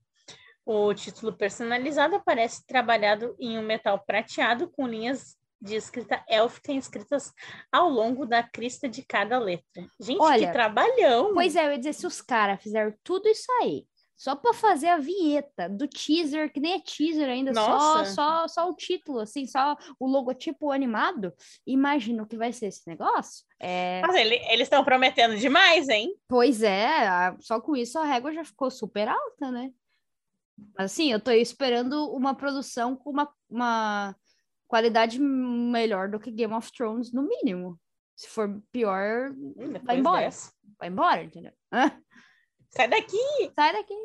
O 0.66 0.94
título 0.94 1.32
personalizado 1.32 2.16
aparece 2.16 2.66
trabalhado 2.66 3.36
em 3.40 3.58
um 3.58 3.64
metal 3.64 4.04
prateado 4.06 4.70
com 4.70 4.88
linhas 4.88 5.38
de 5.62 5.76
escrita 5.76 6.24
élfica 6.28 6.72
escritas 6.72 7.34
ao 7.72 7.90
longo 7.90 8.26
da 8.26 8.44
crista 8.44 8.88
de 8.88 9.04
cada 9.04 9.40
letra. 9.40 9.88
Gente, 10.00 10.22
Olha, 10.22 10.48
que 10.48 10.54
trabalhão! 10.54 11.34
Pois 11.34 11.56
é, 11.56 11.66
eu 11.66 11.72
ia 11.72 11.78
dizer, 11.78 11.94
se 11.94 12.06
os 12.06 12.22
caras 12.22 12.62
fizeram 12.62 12.94
tudo 13.04 13.28
isso 13.28 13.52
aí, 13.62 13.86
só 14.18 14.36
para 14.36 14.52
fazer 14.54 14.88
a 14.88 14.98
vinheta 14.98 15.70
do 15.70 15.88
teaser, 15.88 16.52
que 16.52 16.60
nem 16.60 16.74
é 16.74 16.80
teaser 16.80 17.30
ainda, 17.30 17.54
só, 17.54 17.68
Nossa. 17.70 18.06
só, 18.16 18.48
só 18.48 18.70
o 18.70 18.76
título, 18.76 19.20
assim, 19.20 19.46
só 19.46 19.78
o 20.00 20.08
logotipo 20.08 20.72
animado, 20.72 21.32
imagina 21.68 22.24
o 22.24 22.28
que 22.28 22.36
vai 22.36 22.52
ser 22.52 22.66
esse 22.66 22.88
negócio. 22.88 23.46
É, 23.60 24.02
Mas 24.06 24.16
ele- 24.16 24.42
eles 24.50 24.62
estão 24.64 24.84
prometendo 24.84 25.38
demais, 25.38 25.88
hein? 25.88 26.14
pois 26.28 26.64
é, 26.64 27.08
a- 27.08 27.38
só 27.40 27.62
com 27.62 27.76
isso 27.76 28.00
a 28.00 28.04
régua 28.06 28.34
já 28.34 28.44
ficou 28.44 28.72
super 28.72 29.08
alta, 29.08 29.52
né? 29.52 29.72
Mas 30.76 30.92
assim, 30.92 31.12
eu 31.12 31.20
tô 31.20 31.30
esperando 31.30 32.12
uma 32.12 32.34
produção 32.34 32.96
com 32.96 33.12
uma, 33.12 33.32
uma 33.48 34.16
qualidade 34.68 35.20
melhor 35.20 36.10
do 36.10 36.20
que 36.20 36.32
Game 36.32 36.54
of 36.56 36.72
Thrones, 36.72 37.14
no 37.14 37.22
mínimo. 37.22 37.80
Se 38.16 38.28
for 38.28 38.60
pior, 38.72 39.32
depois 39.56 39.84
vai 39.84 40.00
embora, 40.00 40.22
dessa. 40.26 40.52
vai 40.80 40.90
embora, 40.90 41.24
entendeu? 41.24 41.52
Hã? 41.72 41.92
Sai 42.70 42.88
daqui! 42.88 43.18
Sai 43.56 43.74
daqui. 43.74 43.96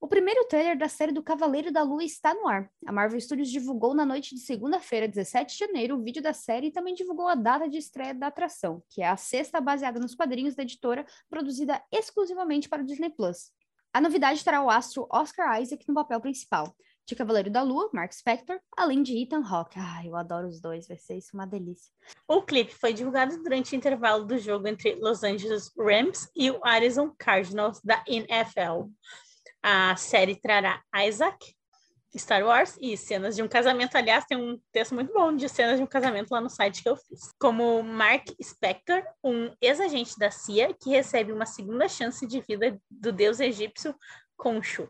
O 0.00 0.08
primeiro 0.08 0.44
trailer 0.44 0.78
da 0.78 0.88
série 0.88 1.10
do 1.10 1.22
Cavaleiro 1.22 1.72
da 1.72 1.82
Lua 1.82 2.04
está 2.04 2.32
no 2.32 2.46
ar. 2.46 2.70
A 2.86 2.92
Marvel 2.92 3.20
Studios 3.20 3.50
divulgou 3.50 3.92
na 3.92 4.06
noite 4.06 4.34
de 4.34 4.40
segunda-feira, 4.40 5.08
17 5.08 5.52
de 5.52 5.58
janeiro, 5.58 5.96
o 5.96 6.02
vídeo 6.02 6.22
da 6.22 6.32
série 6.32 6.68
e 6.68 6.70
também 6.70 6.94
divulgou 6.94 7.26
a 7.26 7.34
data 7.34 7.68
de 7.68 7.76
estreia 7.76 8.14
da 8.14 8.28
atração, 8.28 8.82
que 8.88 9.02
é 9.02 9.08
a 9.08 9.16
sexta 9.16 9.60
baseada 9.60 9.98
nos 9.98 10.14
quadrinhos 10.14 10.54
da 10.54 10.62
editora, 10.62 11.04
produzida 11.28 11.82
exclusivamente 11.90 12.68
para 12.68 12.82
o 12.82 12.86
Disney 12.86 13.10
Plus. 13.10 13.50
A 13.92 14.00
novidade 14.00 14.44
terá 14.44 14.62
o 14.62 14.70
astro 14.70 15.08
Oscar 15.10 15.60
Isaac 15.60 15.84
no 15.88 15.94
papel 15.94 16.20
principal. 16.20 16.76
De 17.06 17.14
Cavaleiro 17.14 17.48
da 17.48 17.62
Lua, 17.62 17.88
Mark 17.92 18.12
Spector, 18.12 18.58
além 18.76 19.00
de 19.00 19.16
Ethan 19.16 19.44
Hawke. 19.46 19.78
Ai, 19.78 20.08
eu 20.08 20.16
adoro 20.16 20.48
os 20.48 20.60
dois, 20.60 20.88
vai 20.88 20.96
ser 20.96 21.16
isso 21.16 21.30
uma 21.34 21.46
delícia. 21.46 21.92
O 22.26 22.42
clipe 22.42 22.74
foi 22.74 22.92
divulgado 22.92 23.40
durante 23.44 23.72
o 23.72 23.76
intervalo 23.76 24.24
do 24.24 24.36
jogo 24.38 24.66
entre 24.66 24.96
Los 24.96 25.22
Angeles 25.22 25.70
Rams 25.78 26.28
e 26.34 26.50
o 26.50 26.58
Arizona 26.64 27.14
Cardinals 27.16 27.80
da 27.80 28.02
NFL. 28.08 28.90
A 29.62 29.94
série 29.94 30.34
trará 30.34 30.82
Isaac, 31.06 31.54
Star 32.18 32.44
Wars 32.44 32.76
e 32.80 32.96
cenas 32.96 33.36
de 33.36 33.42
um 33.42 33.48
casamento. 33.48 33.94
Aliás, 33.96 34.24
tem 34.24 34.36
um 34.36 34.60
texto 34.72 34.94
muito 34.94 35.12
bom 35.12 35.34
de 35.34 35.48
cenas 35.48 35.76
de 35.76 35.84
um 35.84 35.86
casamento 35.86 36.30
lá 36.30 36.40
no 36.40 36.50
site 36.50 36.82
que 36.82 36.88
eu 36.88 36.96
fiz. 36.96 37.30
Como 37.38 37.82
Mark 37.82 38.26
Spector, 38.42 39.02
um 39.22 39.54
ex-agente 39.60 40.18
da 40.18 40.30
CIA 40.30 40.74
que 40.74 40.90
recebe 40.90 41.32
uma 41.32 41.46
segunda 41.46 41.88
chance 41.88 42.26
de 42.26 42.40
vida 42.40 42.80
do 42.90 43.12
deus 43.12 43.38
egípcio 43.38 43.94
Khonshu, 44.36 44.88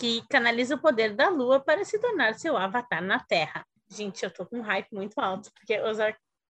que 0.00 0.24
canaliza 0.30 0.76
o 0.76 0.78
poder 0.78 1.14
da 1.14 1.28
lua 1.28 1.60
para 1.60 1.84
se 1.84 1.98
tornar 1.98 2.34
seu 2.34 2.56
avatar 2.56 3.02
na 3.02 3.20
Terra. 3.20 3.66
Gente, 3.90 4.24
eu 4.24 4.30
tô 4.30 4.46
com 4.46 4.56
um 4.56 4.62
hype 4.62 4.88
muito 4.92 5.20
alto, 5.20 5.52
porque 5.52 5.78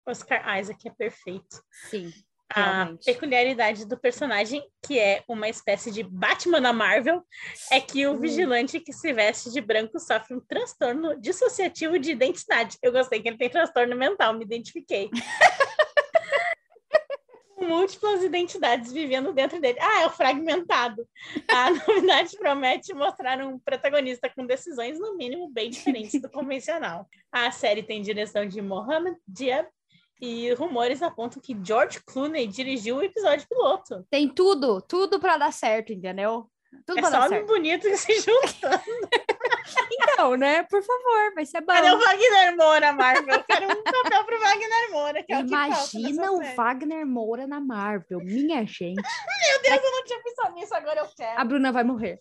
Oscar, 0.07 0.59
Isaac 0.59 0.87
é 0.87 0.91
perfeito. 0.91 1.63
Sim, 1.89 2.13
A 2.55 2.83
realmente. 2.83 3.05
peculiaridade 3.07 3.87
do 3.87 3.99
personagem, 3.99 4.63
que 4.85 4.99
é 4.99 5.25
uma 5.27 5.49
espécie 5.49 5.91
de 5.91 6.03
Batman 6.03 6.61
da 6.61 6.73
Marvel, 6.73 7.25
é 7.73 7.81
que 7.81 8.07
o 8.07 8.19
vigilante 8.19 8.79
que 8.79 8.93
se 8.93 9.11
veste 9.15 9.51
de 9.51 9.61
branco 9.63 9.99
sofre 9.99 10.35
um 10.35 10.41
transtorno 10.41 11.19
dissociativo 11.19 11.99
de 11.99 12.11
identidade. 12.11 12.77
Eu 12.83 12.93
gostei 12.93 13.23
que 13.23 13.29
ele 13.29 13.39
tem 13.39 13.49
transtorno 13.49 13.97
mental, 13.97 14.35
me 14.35 14.45
identifiquei. 14.45 15.09
Múltiplas 17.71 18.23
identidades 18.23 18.93
vivendo 18.93 19.33
dentro 19.33 19.61
dele. 19.61 19.79
Ah, 19.81 20.03
é 20.03 20.07
o 20.07 20.11
fragmentado. 20.11 21.07
A 21.49 21.71
novidade 21.87 22.37
promete 22.37 22.93
mostrar 22.93 23.41
um 23.41 23.59
protagonista 23.59 24.29
com 24.29 24.45
decisões, 24.45 24.99
no 24.99 25.17
mínimo, 25.17 25.49
bem 25.49 25.71
diferentes 25.71 26.21
do 26.21 26.29
convencional. 26.29 27.07
A 27.31 27.51
série 27.51 27.83
tem 27.83 28.03
direção 28.03 28.47
de 28.47 28.61
Mohamed 28.61 29.17
Diab 29.27 29.69
e 30.21 30.53
rumores 30.55 31.01
apontam 31.01 31.41
que 31.41 31.57
George 31.65 32.01
Clooney 32.05 32.47
dirigiu 32.47 32.97
o 32.97 33.03
episódio 33.03 33.47
piloto. 33.49 34.07
Tem 34.11 34.29
tudo, 34.29 34.81
tudo 34.83 35.19
para 35.19 35.39
dar 35.39 35.53
certo, 35.53 35.93
entendeu? 35.93 36.47
Tudo 36.85 36.99
É 36.99 37.03
pra 37.03 37.11
só 37.11 37.27
homem 37.27 37.47
bonito 37.47 37.89
se 37.97 38.19
junta. 38.21 38.83
Então, 39.93 40.35
né? 40.37 40.63
Por 40.65 40.83
favor, 40.83 41.35
vai 41.35 41.47
ser 41.47 41.61
bom. 41.61 41.73
Cadê 41.73 41.91
o 41.91 41.99
Wagner 41.99 42.57
Moura, 42.57 42.93
Marvel? 42.93 43.35
Eu 43.37 43.45
quero 43.45 43.67
um 43.67 43.83
papel 43.83 44.25
pro 44.25 44.41
Wagner 44.41 44.91
Moura, 44.91 45.23
que 45.23 45.33
é 45.33 45.39
o 45.39 45.45
que 45.45 45.51
falta 45.51 45.67
Imagina 45.97 46.33
o 46.33 46.39
série. 46.43 46.55
Wagner 46.57 47.07
Moura 47.07 47.47
na 47.47 47.61
Marvel, 47.61 48.21
minha 48.21 48.65
gente. 48.67 48.95
Meu 49.03 49.63
Deus, 49.63 49.83
eu 49.85 49.91
não 49.93 50.05
tinha 50.05 50.23
pensado 50.23 50.55
nisso, 50.55 50.75
agora 50.75 51.01
eu 51.01 51.09
quero. 51.17 51.41
A 51.41 51.45
Bruna 51.45 51.73
vai 51.73 51.85
morrer. 51.85 52.19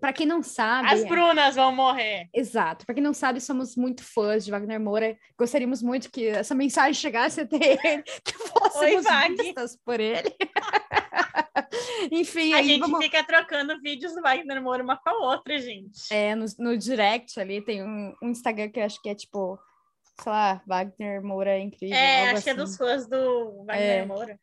Pra 0.00 0.12
quem 0.12 0.26
não 0.26 0.42
sabe, 0.42 0.86
As 0.88 1.02
Brunas 1.04 1.56
vão 1.56 1.72
morrer. 1.72 2.28
exato. 2.32 2.84
Pra 2.86 2.94
quem 2.94 3.02
não 3.02 3.12
sabe, 3.14 3.40
somos 3.40 3.74
muito 3.74 4.04
fãs 4.04 4.44
de 4.44 4.50
Wagner 4.50 4.78
Moura. 4.78 5.16
Gostaríamos 5.36 5.82
muito 5.82 6.10
que 6.10 6.28
essa 6.28 6.54
mensagem 6.54 6.94
chegasse 6.94 7.40
até 7.40 7.56
ele, 7.56 8.02
que 8.22 8.32
fôssemos 8.34 9.04
Wag. 9.04 9.34
vistas 9.34 9.76
por 9.84 9.98
ele. 9.98 10.32
Enfim, 12.12 12.54
A 12.54 12.62
gente 12.62 12.80
vamos. 12.80 13.04
fica 13.04 13.22
trocando 13.24 13.80
vídeos 13.80 14.14
do 14.14 14.22
Wagner 14.22 14.62
Moura 14.62 14.82
uma 14.82 14.96
com 14.96 15.08
a 15.10 15.18
outra, 15.34 15.58
gente. 15.58 16.12
É, 16.12 16.34
no, 16.34 16.44
no 16.58 16.76
direct 16.76 17.38
ali 17.40 17.60
tem 17.64 17.82
um, 17.82 18.14
um 18.22 18.28
Instagram 18.30 18.68
que 18.70 18.80
eu 18.80 18.84
acho 18.84 19.00
que 19.02 19.08
é 19.08 19.14
tipo, 19.14 19.58
sei 20.20 20.32
lá, 20.32 20.62
Wagner 20.66 21.22
Moura 21.22 21.50
é 21.50 21.60
incrível. 21.60 21.96
É, 21.96 22.30
acho 22.30 22.42
que 22.44 22.50
é 22.50 22.52
assim. 22.52 22.62
dos 22.62 22.76
fãs 22.76 23.06
do 23.08 23.64
Wagner 23.64 24.02
É. 24.02 24.06
Moura. 24.06 24.38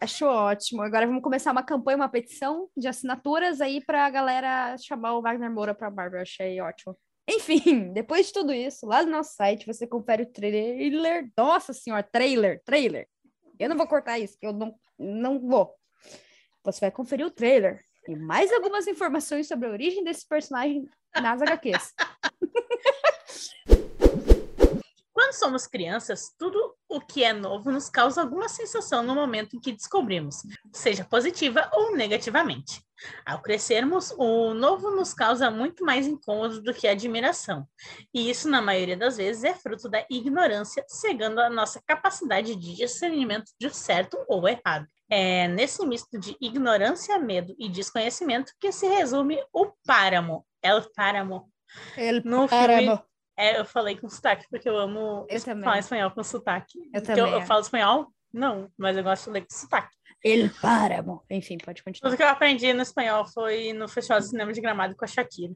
Acho 0.00 0.26
ótimo. 0.26 0.82
Agora 0.82 1.06
vamos 1.06 1.22
começar 1.22 1.50
uma 1.50 1.62
campanha, 1.62 1.96
uma 1.96 2.10
petição 2.10 2.68
de 2.76 2.86
assinaturas 2.88 3.60
aí 3.62 3.82
pra 3.82 4.10
galera 4.10 4.76
chamar 4.76 5.14
o 5.14 5.22
Wagner 5.22 5.50
Moura 5.50 5.74
pra 5.74 5.90
Marvel. 5.90 6.20
Achei 6.20 6.60
ótimo. 6.60 6.94
Enfim, 7.26 7.90
depois 7.94 8.26
de 8.26 8.32
tudo 8.34 8.52
isso, 8.52 8.86
lá 8.86 9.02
no 9.02 9.10
nosso 9.12 9.34
site 9.34 9.66
você 9.66 9.86
confere 9.86 10.24
o 10.24 10.26
trailer. 10.32 11.30
Nossa 11.36 11.72
senhora, 11.72 12.02
trailer, 12.02 12.60
trailer. 12.64 13.08
Eu 13.58 13.68
não 13.68 13.76
vou 13.76 13.86
cortar 13.86 14.18
isso, 14.18 14.36
que 14.38 14.46
eu 14.46 14.52
não, 14.52 14.74
não 14.98 15.40
vou. 15.40 15.74
Você 16.64 16.80
vai 16.80 16.90
conferir 16.90 17.26
o 17.26 17.30
trailer 17.30 17.84
e 18.06 18.16
mais 18.16 18.52
algumas 18.52 18.86
informações 18.86 19.46
sobre 19.46 19.68
a 19.68 19.70
origem 19.70 20.02
desse 20.02 20.26
personagem 20.26 20.88
nas 21.14 21.40
HQs. 21.42 21.94
Quando 25.12 25.32
somos 25.32 25.66
crianças, 25.66 26.32
tudo 26.38 26.74
o 26.88 27.00
que 27.00 27.24
é 27.24 27.32
novo 27.32 27.70
nos 27.70 27.90
causa 27.90 28.22
alguma 28.22 28.48
sensação 28.48 29.02
no 29.02 29.14
momento 29.14 29.56
em 29.56 29.60
que 29.60 29.72
descobrimos, 29.72 30.42
seja 30.72 31.04
positiva 31.04 31.68
ou 31.72 31.94
negativamente. 31.94 32.80
Ao 33.26 33.42
crescermos, 33.42 34.12
o 34.16 34.54
novo 34.54 34.90
nos 34.90 35.12
causa 35.12 35.50
muito 35.50 35.84
mais 35.84 36.06
incômodo 36.06 36.62
do 36.62 36.72
que 36.72 36.88
admiração. 36.88 37.66
E 38.14 38.30
isso, 38.30 38.48
na 38.48 38.62
maioria 38.62 38.96
das 38.96 39.16
vezes, 39.16 39.44
é 39.44 39.54
fruto 39.54 39.88
da 39.88 40.06
ignorância, 40.08 40.84
cegando 40.88 41.40
a 41.40 41.50
nossa 41.50 41.82
capacidade 41.86 42.56
de 42.56 42.76
discernimento 42.76 43.52
de 43.60 43.74
certo 43.74 44.16
ou 44.28 44.48
errado. 44.48 44.86
É 45.10 45.48
nesse 45.48 45.84
misto 45.86 46.18
de 46.18 46.36
ignorância, 46.40 47.18
medo 47.18 47.54
e 47.58 47.68
desconhecimento 47.68 48.52
que 48.60 48.70
se 48.72 48.86
resume 48.86 49.38
o 49.52 49.72
páramo. 49.86 50.44
El 50.62 50.82
páramo. 50.94 51.50
Ele 51.96 52.20
No 52.24 52.46
filme, 52.48 52.66
Caramba. 52.66 53.06
é, 53.36 53.58
eu 53.58 53.64
falei 53.64 53.96
com 53.96 54.08
sotaque, 54.08 54.46
porque 54.50 54.68
eu 54.68 54.76
amo 54.78 55.26
Eu 55.28 55.36
es- 55.36 55.44
também. 55.44 55.64
falar 55.64 55.78
espanhol 55.78 56.10
com 56.10 56.22
sotaque. 56.22 56.78
Eu 56.78 57.00
Porque 57.00 57.06
também, 57.14 57.32
eu, 57.32 57.38
é. 57.40 57.46
falo 57.46 57.60
espanhol? 57.62 58.06
Não, 58.32 58.70
mas 58.76 58.96
eu 58.96 59.02
gosto 59.02 59.24
de 59.26 59.30
ler 59.30 59.40
com 59.42 59.54
sotaque. 59.56 59.96
El 60.22 60.50
Páramo. 60.60 61.22
Enfim, 61.30 61.56
pode 61.58 61.82
continuar. 61.82 62.10
Tudo 62.10 62.16
que 62.18 62.22
eu 62.22 62.28
aprendi 62.28 62.72
no 62.74 62.82
espanhol 62.82 63.24
foi 63.26 63.72
no 63.72 63.88
Festival 63.88 64.20
de 64.20 64.26
Cinema 64.28 64.52
de 64.52 64.60
Gramado 64.60 64.94
com 64.96 65.04
a 65.04 65.08
Shakira. 65.08 65.54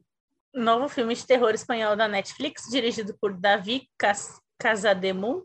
Novo 0.53 0.87
filme 0.87 1.13
de 1.13 1.27
terror 1.27 1.53
espanhol 1.53 1.95
da 1.95 2.07
Netflix, 2.07 2.69
dirigido 2.71 3.15
por 3.19 3.33
Davi 3.37 3.87
Cas 3.97 4.39
Casademunt, 4.57 5.43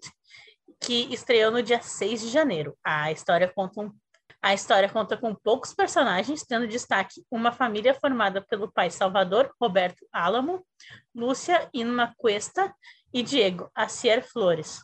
que 0.81 1.12
estreou 1.12 1.51
no 1.51 1.62
dia 1.62 1.81
6 1.81 2.21
de 2.21 2.29
janeiro. 2.29 2.77
A 2.85 3.11
história 3.12 3.51
conta 3.55 3.81
um 3.81 3.93
a 4.41 4.55
história 4.55 4.88
conta 4.88 5.17
com 5.17 5.35
poucos 5.35 5.75
personagens, 5.75 6.45
tendo 6.45 6.69
destaque 6.69 7.25
uma 7.29 7.51
família 7.51 7.93
formada 7.93 8.41
pelo 8.41 8.71
pai 8.71 8.88
Salvador, 8.88 9.53
Roberto 9.61 10.07
Álamo, 10.12 10.64
Lúcia 11.12 11.69
Inma 11.75 12.14
Cuesta 12.17 12.73
e 13.12 13.21
Diego 13.21 13.69
Acier 13.75 14.25
Flores. 14.25 14.79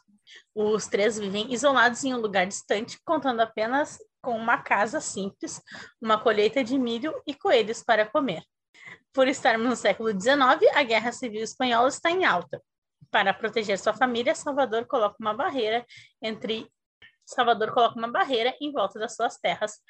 Os 0.53 0.89
três 0.89 1.19
vivem 1.19 1.53
isolados 1.53 2.03
em 2.03 2.13
um 2.13 2.21
lugar 2.21 2.47
distante, 2.47 2.99
contando 3.05 3.41
apenas 3.41 3.99
com 4.21 4.37
uma 4.37 4.59
casa 4.59 5.01
simples, 5.01 5.63
uma 6.01 6.19
colheita 6.19 6.65
de 6.65 6.77
milho 6.77 7.15
e 7.25 7.33
coelhos 7.33 7.81
para 7.83 8.07
comer. 8.07 8.43
Por 9.13 9.29
estarmos 9.29 9.69
no 9.69 9.77
século 9.77 10.11
XIX, 10.11 10.69
a 10.75 10.83
Guerra 10.83 11.13
Civil 11.13 11.43
Espanhola 11.43 11.89
está 11.89 12.11
em 12.11 12.25
alta. 12.25 12.61
Para 13.15 13.33
proteger 13.33 13.79
sua 13.79 13.95
família, 13.95 14.35
Salvador 14.35 14.87
coloca 14.87 15.15
uma 15.21 15.33
barreira 15.33 15.87
entre 16.21 16.69
Salvador 17.25 17.73
coloca 17.73 17.97
uma 17.97 18.11
barreira 18.11 18.53
em 18.61 18.73
volta 18.73 18.99
das 18.99 19.15
suas 19.15 19.39
terras, 19.39 19.81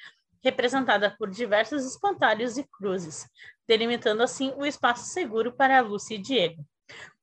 representada 0.43 1.09
por 1.17 1.31
diversos 1.31 1.83
espantalhos 1.87 2.55
e 2.55 2.63
cruzes, 2.63 3.27
delimitando 3.67 4.21
assim 4.21 4.53
o 4.55 4.63
espaço 4.63 5.05
seguro 5.05 5.51
para 5.51 5.81
Lúcia 5.81 6.13
e 6.13 6.19
Diego. 6.19 6.63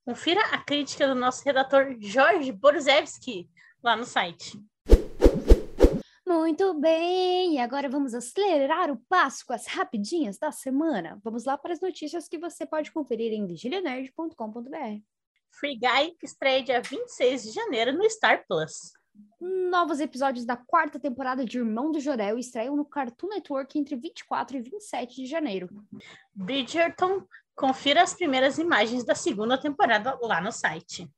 Confira 0.05 0.41
a 0.47 0.59
crítica 0.59 1.07
do 1.07 1.15
nosso 1.15 1.45
redator 1.45 1.95
Jorge 2.01 2.51
Borzewski 2.51 3.49
lá 3.81 3.95
no 3.95 4.05
site. 4.05 4.61
Muito 6.27 6.75
bem, 6.81 7.61
agora 7.61 7.89
vamos 7.89 8.13
acelerar 8.13 8.91
o 8.91 9.01
passo 9.09 9.47
com 9.47 9.53
as 9.53 9.69
rapidinhas 9.69 10.37
da 10.37 10.51
semana. 10.51 11.21
Vamos 11.23 11.45
lá 11.45 11.57
para 11.57 11.73
as 11.73 11.81
notícias 11.81 12.27
que 12.27 12.39
você 12.39 12.67
pode 12.67 12.91
conferir 12.91 13.33
em 13.33 13.47
vigilianerd.com.br. 13.47 15.12
Free 15.53 15.77
Guy 15.77 16.17
estreia 16.23 16.63
dia 16.63 16.81
26 16.81 17.45
de 17.45 17.51
janeiro 17.53 17.93
no 17.93 18.09
Star 18.09 18.45
Plus. 18.47 18.93
Novos 19.41 20.01
episódios 20.01 20.47
da 20.47 20.57
quarta 20.57 20.99
temporada 20.99 21.45
de 21.45 21.59
Irmão 21.59 21.93
do 21.93 22.01
Jorel 22.01 22.39
estreiam 22.39 22.75
no 22.75 22.85
Cartoon 22.85 23.29
Network 23.29 23.79
entre 23.79 23.97
24 23.97 24.57
e 24.57 24.61
27 24.63 25.17
de 25.17 25.27
janeiro. 25.27 25.69
Bridgerton, 26.35 27.27
confira 27.55 28.03
as 28.03 28.15
primeiras 28.15 28.59
imagens 28.59 29.05
da 29.05 29.15
segunda 29.15 29.61
temporada 29.61 30.19
lá 30.23 30.41
no 30.41 30.51
site. 30.51 31.09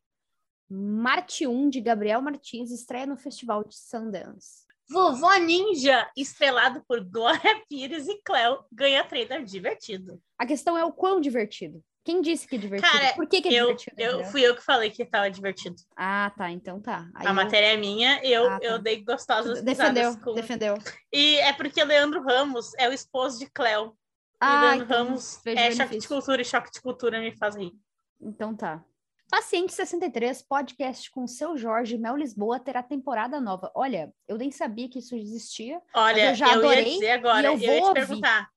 Marte 0.68 1.46
1, 1.46 1.70
de 1.70 1.80
Gabriel 1.80 2.20
Martins, 2.20 2.70
estreia 2.72 3.06
no 3.06 3.16
Festival 3.16 3.62
de 3.62 3.76
Sundance. 3.76 4.64
Vovó 4.90 5.34
Ninja, 5.36 6.10
estrelado 6.16 6.82
por 6.86 7.02
Glória 7.04 7.62
Pires 7.68 8.08
e 8.08 8.20
Cleo, 8.22 8.64
ganha 8.72 9.04
trailer 9.04 9.44
divertido. 9.44 10.20
A 10.38 10.44
questão 10.44 10.76
é 10.76 10.84
o 10.84 10.92
quão 10.92 11.20
divertido. 11.20 11.82
Quem 12.04 12.20
disse 12.20 12.46
que 12.46 12.56
é 12.56 12.58
divertido? 12.58 12.92
Cara, 12.92 13.14
Por 13.14 13.26
que, 13.26 13.40
que 13.40 13.48
é 13.48 13.52
eu, 13.62 13.74
divertido? 13.74 14.00
eu 14.02 14.24
fui 14.26 14.42
eu 14.42 14.54
que 14.54 14.60
falei 14.62 14.90
que 14.90 15.04
tava 15.06 15.30
divertido. 15.30 15.76
Ah, 15.96 16.30
tá, 16.36 16.50
então 16.50 16.78
tá. 16.80 17.08
Aí 17.14 17.26
a 17.26 17.30
eu- 17.30 17.34
matéria 17.34 17.68
é 17.72 17.76
minha, 17.78 18.20
eu, 18.22 18.46
Ah, 18.50 18.60
tá. 18.60 18.66
eu 18.66 18.78
dei 18.78 19.02
gostosas 19.02 19.62
Defendeu, 19.62 20.16
com... 20.18 20.34
defendeu. 20.34 20.74
E 21.12 21.36
é 21.36 21.52
porque 21.54 21.82
Leandro 21.82 22.22
Ramos 22.22 22.72
é 22.78 22.88
o 22.88 22.92
esposo 22.92 23.38
de 23.38 23.46
Cleo. 23.50 23.96
e 24.34 24.36
Ah, 24.38 24.60
Leandro 24.64 24.84
então 24.84 25.04
Ramos 25.06 25.40
é 25.46 25.70
choque 25.72 25.96
de 25.98 26.06
cultura 26.06 26.42
e 26.42 26.44
choque 26.44 26.70
de 26.70 26.80
cultura 26.82 27.20
me 27.20 27.34
faz 27.36 27.56
rir. 27.56 27.72
Então 28.20 28.54
tá. 28.54 28.84
Paciente 29.30 29.72
63, 29.72 30.42
podcast 30.42 31.10
com 31.10 31.26
seu 31.26 31.56
Jorge 31.56 31.96
Mel 31.96 32.14
Lisboa 32.16 32.60
terá 32.60 32.82
temporada 32.82 33.40
nova. 33.40 33.72
Olha, 33.74 34.12
eu 34.28 34.36
nem 34.36 34.50
sabia 34.50 34.88
que 34.90 34.98
isso 34.98 35.16
existia. 35.16 35.80
Olha, 35.94 36.30
eu 36.30 36.34
já 36.34 36.48
eu, 36.52 36.58
adorei 36.58 36.84
ia 36.84 36.92
dizer 36.92 37.10
agora, 37.12 37.40
e 37.40 37.46
eu 37.46 37.52
eu, 37.52 37.58
vou 37.58 37.66
ia 37.74 37.80
te 37.80 37.82
ouvir. 37.88 37.94
perguntar. 37.94 38.50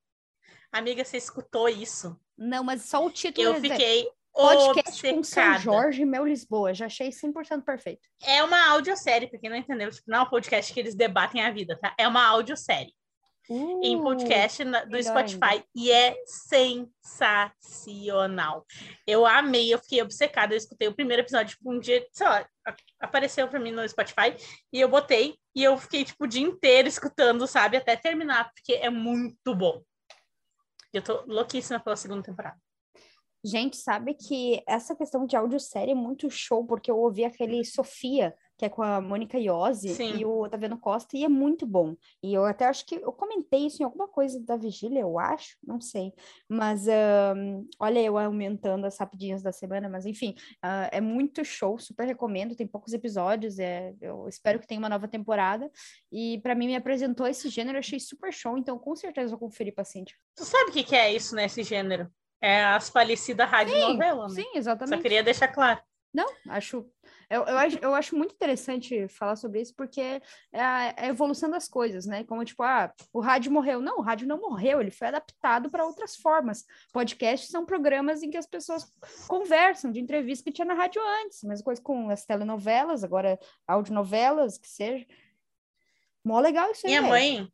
Amiga, 0.71 1.03
você 1.05 1.15
escutou 1.15 1.69
isso? 1.69 2.19
Não, 2.37 2.63
mas 2.63 2.83
só 2.83 3.03
o 3.05 3.09
título 3.09 3.47
Eu 3.47 3.53
é 3.55 3.59
fiquei 3.61 4.07
podcast 4.33 5.01
com 5.01 5.03
seu 5.07 5.17
obcecada. 5.17 5.59
Jorge 5.59 6.05
Mel 6.05 6.25
Lisboa. 6.25 6.73
Já 6.73 6.85
achei 6.85 7.09
100% 7.09 7.63
perfeito. 7.63 8.07
É 8.23 8.43
uma 8.43 8.69
audiosérie, 8.69 9.27
pra 9.27 9.39
quem 9.39 9.49
não 9.49 9.57
entendeu, 9.57 9.89
tipo, 9.89 10.03
não 10.09 10.19
é 10.19 10.21
um 10.21 10.29
podcast 10.29 10.71
que 10.71 10.79
eles 10.79 10.93
debatem 10.95 11.41
a 11.41 11.49
vida, 11.51 11.77
tá? 11.81 11.93
É 11.97 12.07
uma 12.07 12.23
audiosérie 12.27 12.93
em 13.49 13.95
Uh, 13.95 14.03
podcast 14.03 14.61
na- 14.65 14.83
do 14.83 15.01
Spotify 15.01 15.63
e 15.73 15.89
é 15.89 16.17
sensacional. 16.25 18.65
Eu 19.07 19.25
amei, 19.25 19.73
eu 19.73 19.79
fiquei 19.79 20.01
obcecada, 20.01 20.53
eu 20.53 20.57
escutei 20.57 20.89
o 20.89 20.93
primeiro 20.93 21.23
episódio, 21.23 21.55
tipo, 21.55 21.71
um 21.71 21.79
dia, 21.79 22.05
sei 22.11 22.27
lá, 22.27 22.45
apareceu 22.99 23.47
pra 23.47 23.57
mim 23.59 23.71
no 23.71 23.87
Spotify 23.87 24.35
e 24.71 24.81
eu 24.81 24.89
botei 24.89 25.35
e 25.55 25.63
eu 25.63 25.77
fiquei, 25.77 26.03
tipo, 26.03 26.25
o 26.25 26.27
dia 26.27 26.45
inteiro 26.45 26.89
escutando, 26.89 27.47
sabe, 27.47 27.77
até 27.77 27.95
terminar, 27.95 28.51
porque 28.53 28.73
é 28.73 28.89
muito 28.89 29.55
bom. 29.55 29.81
Eu 30.93 31.01
tô 31.01 31.23
louquíssima 31.25 31.79
pela 31.79 31.95
segunda 31.95 32.23
temporada. 32.23 32.57
Gente, 33.43 33.77
sabe 33.77 34.13
que 34.13 34.61
essa 34.67 34.95
questão 34.95 35.25
de 35.25 35.35
audiosérie 35.35 35.91
é 35.91 35.95
muito 35.95 36.29
show, 36.29 36.65
porque 36.65 36.89
eu 36.89 36.97
ouvi 36.97 37.23
aquele 37.23 37.63
Sofia, 37.63 38.35
que 38.57 38.65
é 38.65 38.69
com 38.69 38.81
a 38.81 38.99
Mônica 38.99 39.37
Iose 39.37 39.89
Sim. 39.89 40.17
e 40.17 40.25
o 40.25 40.43
Otaviano 40.43 40.77
Costa, 40.77 41.15
e 41.15 41.23
é 41.23 41.29
muito 41.29 41.65
bom. 41.65 41.95
E 42.23 42.33
eu 42.33 42.43
até 42.43 42.65
acho 42.65 42.85
que 42.85 42.95
eu 42.95 43.11
comentei 43.11 43.67
isso 43.67 43.81
em 43.81 43.85
alguma 43.85 44.07
coisa 44.07 44.39
da 44.39 44.57
Vigília, 44.57 45.01
eu 45.01 45.19
acho, 45.19 45.57
não 45.63 45.79
sei. 45.79 46.11
Mas 46.49 46.87
ahn, 46.87 47.63
olha, 47.79 47.99
eu 47.99 48.17
aumentando 48.17 48.85
as 48.85 48.97
rapidinhas 48.97 49.43
da 49.43 49.51
semana, 49.51 49.87
mas 49.87 50.05
enfim, 50.05 50.33
ah, 50.61 50.89
é 50.91 50.99
muito 50.99 51.45
show, 51.45 51.77
super 51.77 52.07
recomendo. 52.07 52.55
Tem 52.55 52.65
poucos 52.65 52.93
episódios, 52.93 53.59
é, 53.59 53.93
eu 54.01 54.27
espero 54.27 54.59
que 54.59 54.67
tenha 54.67 54.79
uma 54.79 54.89
nova 54.89 55.07
temporada. 55.07 55.69
E 56.11 56.39
para 56.41 56.55
mim 56.55 56.67
me 56.67 56.75
apresentou 56.75 57.27
esse 57.27 57.49
gênero, 57.49 57.77
eu 57.77 57.79
achei 57.79 57.99
super 57.99 58.33
show, 58.33 58.57
então 58.57 58.79
com 58.79 58.95
certeza 58.95 59.33
eu 59.33 59.37
vou 59.37 59.47
conferir 59.47 59.75
paciente. 59.75 60.15
Tu 60.35 60.43
sabe 60.43 60.71
o 60.71 60.73
que, 60.73 60.83
que 60.83 60.95
é 60.95 61.13
isso 61.13 61.35
nesse 61.35 61.61
gênero? 61.61 62.09
É 62.41 62.63
as 62.65 62.89
falecidas 62.89 63.49
rádio 63.49 63.77
novela, 63.79 64.27
né? 64.27 64.33
Sim, 64.33 64.49
Só 64.53 64.57
exatamente. 64.59 65.01
queria 65.01 65.23
deixar 65.23 65.47
claro. 65.47 65.79
Não, 66.13 66.27
acho 66.49 66.89
eu, 67.29 67.43
eu, 67.43 67.57
acho, 67.57 67.77
eu 67.81 67.93
acho 67.93 68.15
muito 68.15 68.33
interessante 68.33 69.07
falar 69.07 69.35
sobre 69.35 69.61
isso, 69.61 69.73
porque 69.75 69.99
é 69.99 70.21
a, 70.61 70.83
é 70.97 71.05
a 71.05 71.07
evolução 71.07 71.49
das 71.49 71.67
coisas, 71.67 72.05
né? 72.05 72.23
Como, 72.23 72.43
tipo, 72.45 72.63
ah, 72.63 72.93
o 73.11 73.19
rádio 73.19 73.51
morreu. 73.51 73.81
Não, 73.81 73.97
o 73.97 74.01
rádio 74.01 74.27
não 74.27 74.39
morreu, 74.39 74.79
ele 74.79 74.91
foi 74.91 75.07
adaptado 75.07 75.69
para 75.69 75.85
outras 75.85 76.15
formas. 76.15 76.65
Podcasts 76.93 77.49
são 77.49 77.65
programas 77.65 78.23
em 78.23 78.29
que 78.29 78.37
as 78.37 78.47
pessoas 78.47 78.91
conversam, 79.27 79.91
de 79.91 79.99
entrevistas 79.99 80.43
que 80.43 80.51
tinha 80.51 80.65
na 80.65 80.73
rádio 80.73 81.01
antes. 81.23 81.43
Mesma 81.43 81.65
coisa 81.65 81.81
com 81.81 82.09
as 82.09 82.25
telenovelas, 82.25 83.03
agora 83.03 83.37
audionovelas, 83.67 84.57
que 84.57 84.67
seja. 84.67 85.05
Mó 86.23 86.39
legal 86.39 86.71
isso 86.71 86.87
aí. 86.87 86.97
Minha 86.97 87.09
mãe, 87.09 87.53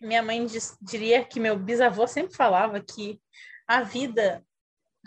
minha 0.00 0.22
mãe 0.22 0.46
diz- 0.46 0.76
diria 0.80 1.24
que 1.24 1.40
meu 1.40 1.58
bisavô 1.58 2.06
sempre 2.06 2.34
falava 2.36 2.80
que 2.80 3.20
a 3.66 3.82
vida, 3.82 4.44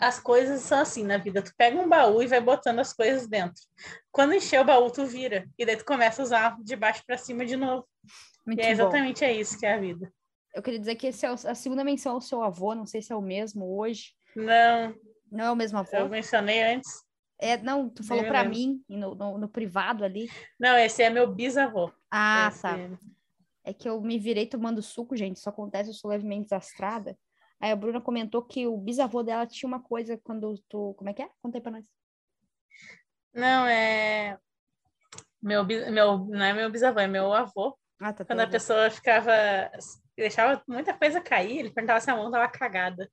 as 0.00 0.20
coisas 0.20 0.60
são 0.62 0.80
assim 0.80 1.02
na 1.04 1.18
vida. 1.18 1.42
Tu 1.42 1.52
pega 1.56 1.78
um 1.78 1.88
baú 1.88 2.22
e 2.22 2.26
vai 2.26 2.40
botando 2.40 2.78
as 2.78 2.92
coisas 2.92 3.26
dentro. 3.26 3.60
Quando 4.12 4.34
encher 4.34 4.60
o 4.60 4.64
baú, 4.64 4.90
tu 4.90 5.04
vira. 5.06 5.48
E 5.58 5.66
daí 5.66 5.76
tu 5.76 5.84
começa 5.84 6.22
a 6.22 6.24
usar 6.24 6.56
de 6.62 6.76
baixo 6.76 7.02
para 7.06 7.18
cima 7.18 7.44
de 7.44 7.56
novo. 7.56 7.86
Muito 8.46 8.60
e 8.60 8.62
é 8.62 8.66
bom. 8.66 8.72
exatamente 8.72 9.24
é 9.24 9.32
isso 9.32 9.58
que 9.58 9.66
é 9.66 9.74
a 9.74 9.78
vida. 9.78 10.12
Eu 10.54 10.62
queria 10.62 10.78
dizer 10.78 10.94
que 10.96 11.08
esse 11.08 11.26
é 11.26 11.28
a 11.28 11.54
segunda 11.54 11.84
menção 11.84 12.14
ao 12.14 12.20
seu 12.20 12.42
avô, 12.42 12.74
não 12.74 12.86
sei 12.86 13.02
se 13.02 13.12
é 13.12 13.16
o 13.16 13.20
mesmo 13.22 13.76
hoje. 13.78 14.14
Não, 14.34 14.94
Não 15.30 15.44
é 15.44 15.50
o 15.50 15.56
mesmo 15.56 15.78
avô? 15.78 15.96
eu 15.96 16.08
mencionei 16.08 16.62
antes. 16.62 17.02
É, 17.40 17.56
não, 17.58 17.88
tu 17.88 18.02
falou 18.02 18.24
para 18.24 18.42
mim, 18.42 18.82
no, 18.88 19.14
no, 19.14 19.38
no 19.38 19.48
privado 19.48 20.04
ali. 20.04 20.28
Não, 20.58 20.76
esse 20.76 21.02
é 21.02 21.10
meu 21.10 21.32
bisavô. 21.32 21.92
Ah, 22.10 22.48
Esse- 22.50 22.62
tá. 22.62 22.76
É 23.62 23.72
que 23.72 23.88
eu 23.88 24.00
me 24.00 24.18
virei 24.18 24.46
tomando 24.46 24.82
suco, 24.82 25.14
gente. 25.14 25.36
Isso 25.36 25.48
acontece, 25.48 25.90
eu 25.90 25.94
sou 25.94 26.10
levemente 26.10 26.44
desastrada. 26.44 27.16
Aí 27.60 27.72
a 27.72 27.76
Bruna 27.76 28.00
comentou 28.00 28.42
que 28.42 28.66
o 28.66 28.76
bisavô 28.76 29.22
dela 29.22 29.46
tinha 29.46 29.68
uma 29.68 29.82
coisa 29.82 30.18
quando 30.22 30.54
tu. 30.68 30.94
Como 30.94 31.10
é 31.10 31.12
que 31.12 31.22
é? 31.22 31.30
Conta 31.42 31.58
aí 31.58 31.62
pra 31.62 31.72
nós. 31.72 31.84
Não, 33.34 33.66
é. 33.66 34.38
Meu, 35.42 35.64
meu, 35.64 36.18
não 36.18 36.44
é 36.44 36.52
meu 36.52 36.70
bisavô, 36.70 37.00
é 37.00 37.06
meu 37.06 37.32
avô. 37.32 37.76
Ah, 38.00 38.12
tá. 38.12 38.24
Quando 38.24 38.38
teu 38.38 38.46
a 38.46 38.50
pessoa 38.50 38.90
ficava. 38.90 39.32
deixava 40.16 40.62
muita 40.66 40.94
coisa 40.94 41.20
cair, 41.20 41.58
ele 41.58 41.70
perguntava 41.70 42.00
se 42.00 42.10
a 42.10 42.16
mão 42.16 42.30
tava 42.30 42.48
cagada. 42.48 43.10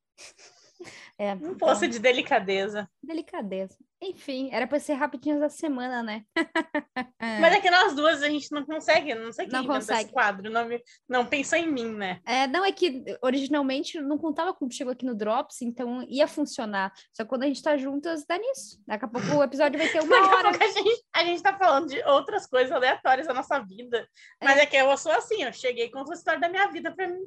É, 1.17 1.33
Um 1.33 1.35
então, 1.37 1.55
poço 1.55 1.87
de 1.87 1.97
delicadeza. 1.99 2.89
delicadeza. 3.01 3.77
Enfim, 4.03 4.49
era 4.51 4.67
pra 4.67 4.79
ser 4.79 4.93
rapidinhas 4.93 5.39
da 5.39 5.49
semana, 5.49 6.03
né? 6.03 6.23
Mas 7.41 7.53
é 7.55 7.61
que 7.61 7.69
nós 7.71 7.93
duas 7.95 8.21
a 8.21 8.29
gente 8.29 8.51
não 8.51 8.65
consegue, 8.65 9.15
não 9.15 9.31
sei 9.31 9.45
quem 9.47 9.53
Não 9.59 9.65
consegue. 9.65 10.01
esse 10.03 10.11
quadro, 10.11 10.51
não, 10.51 10.65
me- 10.65 10.83
não 11.07 11.25
pensou 11.25 11.57
em 11.57 11.71
mim, 11.71 11.89
né? 11.95 12.19
É, 12.25 12.45
não, 12.47 12.63
é 12.65 12.71
que 12.71 13.03
originalmente 13.21 13.99
não 14.01 14.17
contava 14.17 14.53
contigo 14.53 14.91
aqui 14.91 15.05
no 15.05 15.15
Drops, 15.15 15.61
então 15.61 16.03
ia 16.09 16.27
funcionar. 16.27 16.91
Só 17.13 17.23
que 17.23 17.29
quando 17.29 17.43
a 17.43 17.47
gente 17.47 17.63
tá 17.63 17.77
juntas, 17.77 18.25
dá 18.27 18.37
nisso. 18.37 18.79
Daqui 18.85 19.05
a 19.05 19.07
pouco 19.07 19.27
o 19.37 19.43
episódio 19.43 19.79
vai 19.79 19.87
ter 19.87 20.01
uma 20.01 20.09
Daqui 20.21 20.33
a 20.33 20.37
hora. 20.37 20.49
pouco 20.49 20.63
a 20.63 20.67
gente, 20.67 21.03
a 21.15 21.23
gente 21.23 21.41
tá 21.41 21.57
falando 21.57 21.87
de 21.87 22.03
outras 22.03 22.45
coisas 22.45 22.71
aleatórias 22.71 23.27
da 23.27 23.33
nossa 23.33 23.59
vida. 23.59 24.05
Mas 24.43 24.57
é, 24.57 24.65
que 24.65 24.75
eu 24.75 24.95
sou 24.97 25.11
assim, 25.13 25.43
eu 25.43 25.53
cheguei 25.53 25.89
com 25.89 25.99
a 25.99 26.13
história 26.13 26.39
da 26.39 26.49
minha 26.49 26.67
vida 26.67 26.93
pra 26.93 27.07
mim 27.07 27.21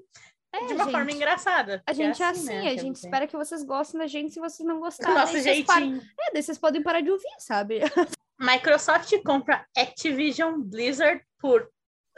É, 0.54 0.64
de 0.66 0.72
uma 0.74 0.84
gente. 0.84 0.92
forma 0.92 1.12
engraçada. 1.12 1.82
A 1.86 1.90
que 1.92 1.96
gente 1.96 2.22
é 2.22 2.26
assim, 2.26 2.46
né, 2.46 2.68
a 2.70 2.76
gente 2.76 2.96
espera 2.96 3.26
que 3.26 3.36
vocês 3.36 3.62
gostem 3.62 4.00
da 4.00 4.06
gente. 4.06 4.32
Se 4.32 4.40
vocês 4.40 4.66
não 4.66 4.80
gostarem, 4.80 5.14
nosso 5.14 5.32
daí 5.34 5.42
vocês 5.42 5.66
param- 5.66 5.90
jeitinho. 5.90 6.10
É, 6.20 6.32
daí 6.32 6.42
vocês 6.42 6.58
podem 6.58 6.82
parar 6.82 7.00
de 7.02 7.10
ouvir, 7.10 7.28
sabe? 7.38 7.80
Microsoft 8.40 9.12
compra 9.24 9.66
Activision 9.76 10.60
Blizzard 10.62 11.22
por 11.38 11.68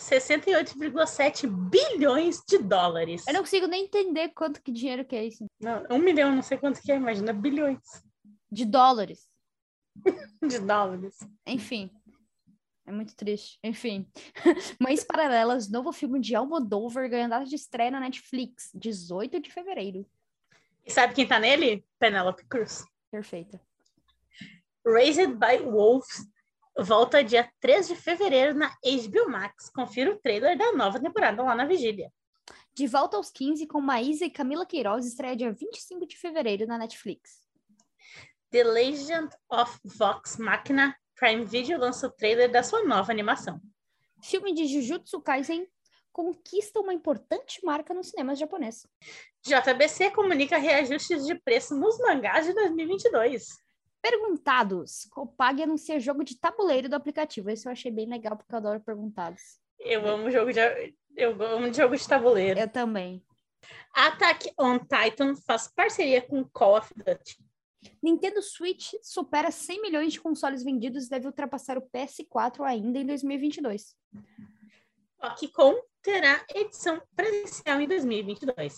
68,7 0.01 1.47
bilhões 1.49 2.41
de 2.49 2.59
dólares. 2.59 3.25
Eu 3.27 3.35
não 3.35 3.41
consigo 3.41 3.67
nem 3.67 3.85
entender 3.85 4.29
quanto 4.31 4.63
que 4.63 4.71
dinheiro 4.71 5.05
que 5.05 5.17
é 5.17 5.25
isso. 5.27 5.45
Não, 5.61 5.85
um 5.91 5.99
milhão, 5.99 6.35
não 6.35 6.43
sei 6.43 6.59
quanto 6.59 6.81
que 6.81 6.93
é, 6.93 6.97
imagina, 6.97 7.33
bilhões 7.33 7.79
De 8.51 8.65
dólares. 8.65 9.29
de 10.47 10.59
dólares. 10.61 11.19
Enfim. 11.47 11.91
É 12.91 12.93
muito 12.93 13.15
triste. 13.15 13.57
Enfim. 13.63 14.05
Mães 14.81 15.05
Paralelas, 15.05 15.71
novo 15.71 15.93
filme 15.93 16.19
de 16.19 16.35
Almodóvar, 16.35 17.09
ganha 17.09 17.29
data 17.29 17.45
de 17.45 17.55
estreia 17.55 17.89
na 17.89 18.01
Netflix, 18.01 18.69
18 18.75 19.39
de 19.39 19.49
fevereiro. 19.49 20.05
E 20.85 20.91
sabe 20.91 21.15
quem 21.15 21.25
tá 21.25 21.39
nele? 21.39 21.87
Penelope 22.01 22.45
Cruz. 22.47 22.85
Perfeita. 23.09 23.61
Raised 24.85 25.37
by 25.39 25.59
Wolves 25.65 26.29
volta 26.77 27.23
dia 27.23 27.49
3 27.61 27.87
de 27.87 27.95
fevereiro 27.95 28.55
na 28.55 28.71
HBO 28.83 29.31
Max. 29.31 29.71
Confira 29.71 30.11
o 30.11 30.19
trailer 30.19 30.59
da 30.59 30.73
nova 30.73 30.99
temporada 30.99 31.45
lá 31.45 31.55
na 31.55 31.67
Vigília. 31.67 32.13
De 32.75 32.89
volta 32.89 33.17
aos 33.17 33.31
15 33.31 33.69
com 33.69 33.81
Maísa 33.81 34.25
e 34.25 34.31
Camila 34.31 34.67
Queiroz, 34.67 35.07
estreia 35.07 35.37
dia 35.37 35.53
25 35.53 36.09
de 36.09 36.17
fevereiro 36.17 36.67
na 36.67 36.77
Netflix. 36.77 37.39
The 38.51 38.65
Legend 38.65 39.29
of 39.49 39.79
Vox 39.85 40.39
Machina 40.39 40.97
Prime 41.21 41.45
Video 41.45 41.79
lança 41.79 42.07
o 42.07 42.11
trailer 42.11 42.51
da 42.51 42.63
sua 42.63 42.83
nova 42.83 43.13
animação. 43.13 43.61
Filme 44.23 44.55
de 44.55 44.67
Jujutsu 44.67 45.21
Kaisen 45.21 45.69
conquista 46.11 46.81
uma 46.81 46.95
importante 46.95 47.63
marca 47.63 47.93
nos 47.93 48.09
cinemas 48.09 48.39
japoneses. 48.39 48.87
JBC 49.43 50.13
comunica 50.13 50.57
reajustes 50.57 51.27
de 51.27 51.35
preço 51.35 51.77
nos 51.77 51.99
mangás 51.99 52.47
de 52.47 52.55
2022. 52.55 53.49
Perguntados. 54.01 55.07
Copag 55.11 55.63
anuncia 55.63 56.01
jogo 56.01 56.25
de 56.25 56.41
tabuleiro 56.41 56.89
do 56.89 56.97
aplicativo. 56.97 57.51
Esse 57.51 57.69
eu 57.69 57.73
achei 57.73 57.93
bem 57.93 58.07
legal, 58.07 58.35
porque 58.35 58.55
eu 58.55 58.59
adoro 58.59 58.81
perguntados. 58.81 59.61
Eu 59.79 60.09
amo 60.09 60.31
jogo 60.31 60.51
de, 60.55 60.95
eu 61.15 61.31
amo 61.43 61.71
jogo 61.73 61.97
de 61.97 62.09
tabuleiro. 62.09 62.59
Eu 62.59 62.69
também. 62.69 63.23
Attack 63.93 64.51
on 64.59 64.79
Titan 64.79 65.37
faz 65.37 65.69
parceria 65.69 66.23
com 66.23 66.43
Call 66.45 66.79
of 66.79 66.95
Duty. 66.95 67.50
Nintendo 68.03 68.43
Switch 68.43 68.93
supera 69.03 69.51
100 69.51 69.83
milhões 69.83 70.13
de 70.13 70.21
consoles 70.21 70.63
vendidos 70.63 71.07
e 71.07 71.11
deve 71.11 71.27
ultrapassar 71.27 71.79
o 71.79 71.83
PS4 71.83 72.65
ainda 72.65 72.99
em 72.99 73.07
2022. 73.07 73.95
OkCon 75.23 75.75
terá 76.03 76.45
edição 76.55 77.01
presencial 77.15 77.81
em 77.81 77.89
2022. 77.89 78.75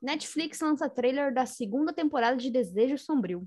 Netflix 0.00 0.60
lança 0.60 0.88
trailer 0.88 1.32
da 1.32 1.46
segunda 1.46 1.92
temporada 1.92 2.36
de 2.36 2.50
Desejo 2.50 2.98
Sombrio. 2.98 3.46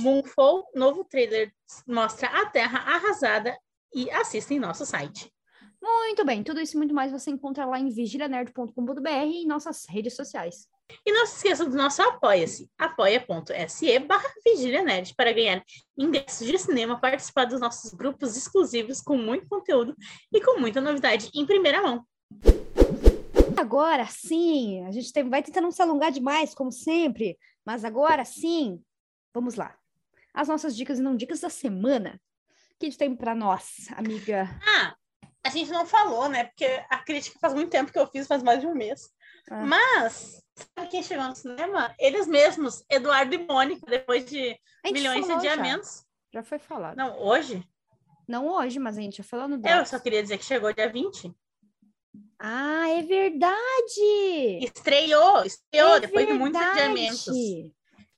Moonfall, 0.00 0.68
novo 0.74 1.04
trailer, 1.04 1.52
mostra 1.86 2.28
a 2.28 2.46
Terra 2.46 2.78
arrasada 2.78 3.56
e 3.92 4.10
assista 4.10 4.54
em 4.54 4.58
nosso 4.58 4.86
site. 4.86 5.32
Muito 5.82 6.24
bem, 6.24 6.42
tudo 6.42 6.60
isso 6.60 6.76
e 6.76 6.78
muito 6.78 6.94
mais 6.94 7.10
você 7.10 7.30
encontra 7.30 7.64
lá 7.64 7.78
em 7.78 7.88
vigilianerd.com.br 7.88 9.08
e 9.08 9.42
em 9.42 9.46
nossas 9.46 9.86
redes 9.88 10.14
sociais. 10.14 10.68
E 11.04 11.12
não 11.12 11.26
se 11.26 11.36
esqueça 11.36 11.64
do 11.64 11.76
nosso 11.76 12.02
Apoia-se, 12.02 12.70
apoia.se 12.78 13.98
barra 14.00 14.28
vigilianerd, 14.44 15.14
para 15.14 15.32
ganhar 15.32 15.62
ingressos 15.96 16.46
de 16.46 16.58
cinema, 16.58 17.00
participar 17.00 17.44
dos 17.44 17.60
nossos 17.60 17.92
grupos 17.94 18.36
exclusivos 18.36 19.00
com 19.00 19.16
muito 19.16 19.48
conteúdo 19.48 19.94
e 20.32 20.40
com 20.40 20.58
muita 20.58 20.80
novidade 20.80 21.30
em 21.34 21.46
primeira 21.46 21.82
mão. 21.82 22.04
Agora 23.56 24.06
sim, 24.06 24.84
a 24.86 24.90
gente 24.90 25.12
tem, 25.12 25.28
vai 25.28 25.42
tentar 25.42 25.60
não 25.60 25.70
se 25.70 25.82
alongar 25.82 26.10
demais, 26.10 26.54
como 26.54 26.72
sempre, 26.72 27.38
mas 27.64 27.84
agora 27.84 28.24
sim, 28.24 28.82
vamos 29.34 29.54
lá. 29.54 29.76
As 30.32 30.48
nossas 30.48 30.74
dicas 30.76 30.98
e 30.98 31.02
não 31.02 31.16
dicas 31.16 31.40
da 31.40 31.50
semana. 31.50 32.20
O 32.74 32.78
que 32.78 32.86
a 32.86 32.88
gente 32.88 32.98
tem 32.98 33.14
para 33.14 33.34
nós, 33.34 33.88
amiga? 33.96 34.48
Ah, 34.66 34.94
a 35.44 35.50
gente 35.50 35.70
não 35.70 35.86
falou, 35.86 36.28
né? 36.28 36.44
Porque 36.44 36.64
a 36.88 36.98
crítica 36.98 37.38
faz 37.40 37.54
muito 37.54 37.70
tempo 37.70 37.92
que 37.92 37.98
eu 37.98 38.06
fiz, 38.06 38.26
faz 38.26 38.42
mais 38.42 38.60
de 38.60 38.66
um 38.66 38.74
mês. 38.74 39.10
Ah. 39.50 39.64
Mas, 39.64 40.42
sabe 40.76 40.90
quem 40.90 41.02
chegou 41.02 41.26
no 41.26 41.34
cinema? 41.34 41.94
Eles 41.98 42.26
mesmos, 42.26 42.84
Eduardo 42.88 43.34
e 43.34 43.38
Mônica, 43.38 43.84
depois 43.86 44.24
de 44.24 44.58
milhões 44.84 45.26
de 45.26 45.32
adiamentos. 45.32 46.06
Já. 46.32 46.40
já. 46.40 46.42
foi 46.42 46.58
falado. 46.58 46.96
Não, 46.96 47.18
hoje? 47.18 47.62
Não 48.28 48.46
hoje, 48.48 48.78
mas 48.78 48.96
a 48.96 49.00
gente 49.00 49.18
já 49.18 49.24
falou 49.24 49.48
no 49.48 49.58
Drops. 49.58 49.78
Eu 49.78 49.86
só 49.86 49.98
queria 49.98 50.22
dizer 50.22 50.38
que 50.38 50.44
chegou 50.44 50.72
dia 50.72 50.88
20. 50.88 51.34
Ah, 52.38 52.88
é 52.88 53.02
verdade! 53.02 54.64
Estreou, 54.64 55.44
estreou, 55.44 55.96
é 55.96 56.00
depois 56.00 56.26
verdade. 56.26 56.32
de 56.32 56.38
muitos 56.38 56.60
adiamentos. 56.60 57.26